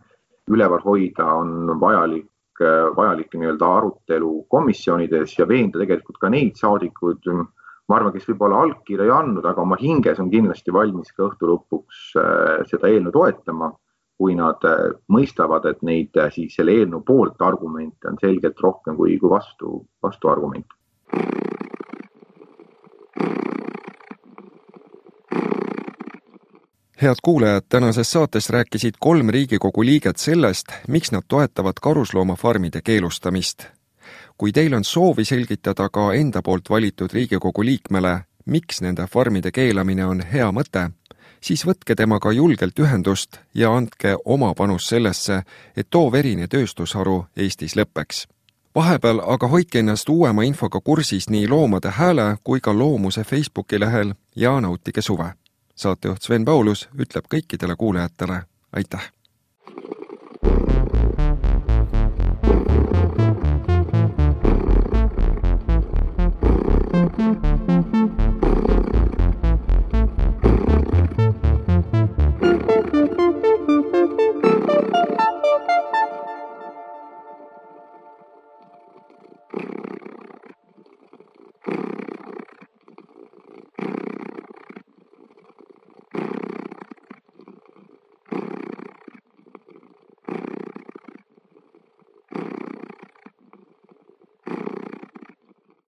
üleval 0.51 0.83
hoida, 0.83 1.25
on 1.39 1.71
vajalik, 1.79 2.27
eh, 2.63 2.89
vajalik 2.97 3.33
nii-öelda 3.33 3.71
arutelu 3.79 4.33
komisjonides 4.49 5.37
ja 5.39 5.47
veenda 5.49 5.81
tegelikult 5.81 6.19
ka 6.21 6.31
neid 6.33 6.59
saadikuid, 6.59 7.27
ma 7.87 7.99
arvan, 7.99 8.13
kes 8.13 8.29
võib-olla 8.29 8.63
allkirja 8.65 9.07
ei 9.07 9.15
andnud, 9.15 9.45
aga 9.45 9.63
oma 9.63 9.77
hinges 9.79 10.19
on 10.19 10.31
kindlasti 10.31 10.73
valmis 10.75 11.13
ka 11.15 11.29
õhtu 11.29 11.51
lõpuks 11.53 12.07
seda 12.67 12.89
eelnõu 12.91 13.13
toetama 13.15 13.71
kui 14.17 14.33
nad 14.37 14.63
äh, 14.65 14.89
mõistavad, 15.13 15.67
et 15.69 15.83
neid 15.85 16.17
äh, 16.17 16.31
siis 16.33 16.57
selle 16.57 16.73
eelnõu 16.79 17.03
poolt 17.05 17.41
argumente 17.45 18.09
on 18.09 18.17
selgelt 18.21 18.59
rohkem 18.65 18.97
kui, 18.97 19.17
kui 19.21 19.29
vastu, 19.29 19.83
vastuargumente. 20.03 20.76
Head 27.01 27.15
kuulajad, 27.23 27.61
tänases 27.69 28.11
saates 28.11 28.49
rääkisid 28.49 28.93
kolm 28.99 29.29
Riigikogu 29.29 29.85
liiget 29.85 30.17
sellest, 30.17 30.67
miks 30.87 31.11
nad 31.11 31.21
toetavad 31.27 31.73
karusloomafarmide 31.81 32.81
keelustamist. 32.81 33.63
kui 34.37 34.51
teil 34.51 34.73
on 34.73 34.83
soovi 34.83 35.25
selgitada 35.25 35.89
ka 35.89 36.13
enda 36.13 36.41
poolt 36.41 36.69
valitud 36.69 37.09
Riigikogu 37.13 37.65
liikmele, 37.65 38.19
miks 38.45 38.81
nende 38.81 39.07
farmide 39.07 39.51
keelamine 39.51 40.05
on 40.05 40.21
hea 40.21 40.51
mõte 40.51 40.89
siis 41.41 41.65
võtke 41.65 41.95
temaga 41.95 42.31
julgelt 42.31 42.79
ühendust 42.79 43.37
ja 43.53 43.71
andke 43.75 44.15
oma 44.25 44.53
panus 44.53 44.87
sellesse, 44.87 45.41
et 45.77 45.87
too 45.89 46.11
verine 46.11 46.47
tööstusharu 46.47 47.25
Eestis 47.37 47.75
lõpeks. 47.75 48.27
vahepeal 48.75 49.21
aga 49.33 49.47
hoidke 49.47 49.79
ennast 49.79 50.09
uuema 50.09 50.43
infoga 50.43 50.79
kursis 50.79 51.29
nii 51.29 51.47
Loomade 51.47 51.89
Hääle 51.89 52.37
kui 52.43 52.59
ka 52.59 52.73
Loomuse 52.73 53.23
Facebooki 53.23 53.79
lehel 53.79 54.13
ja 54.35 54.61
nautige 54.61 55.01
suve 55.01 55.33
saatejuht 55.77 56.21
Sven 56.25 56.45
Paulus 56.45 56.87
ütleb 56.97 57.29
kõikidele 57.29 57.75
kuulajatele 57.77 58.41
aitäh! 58.73 59.11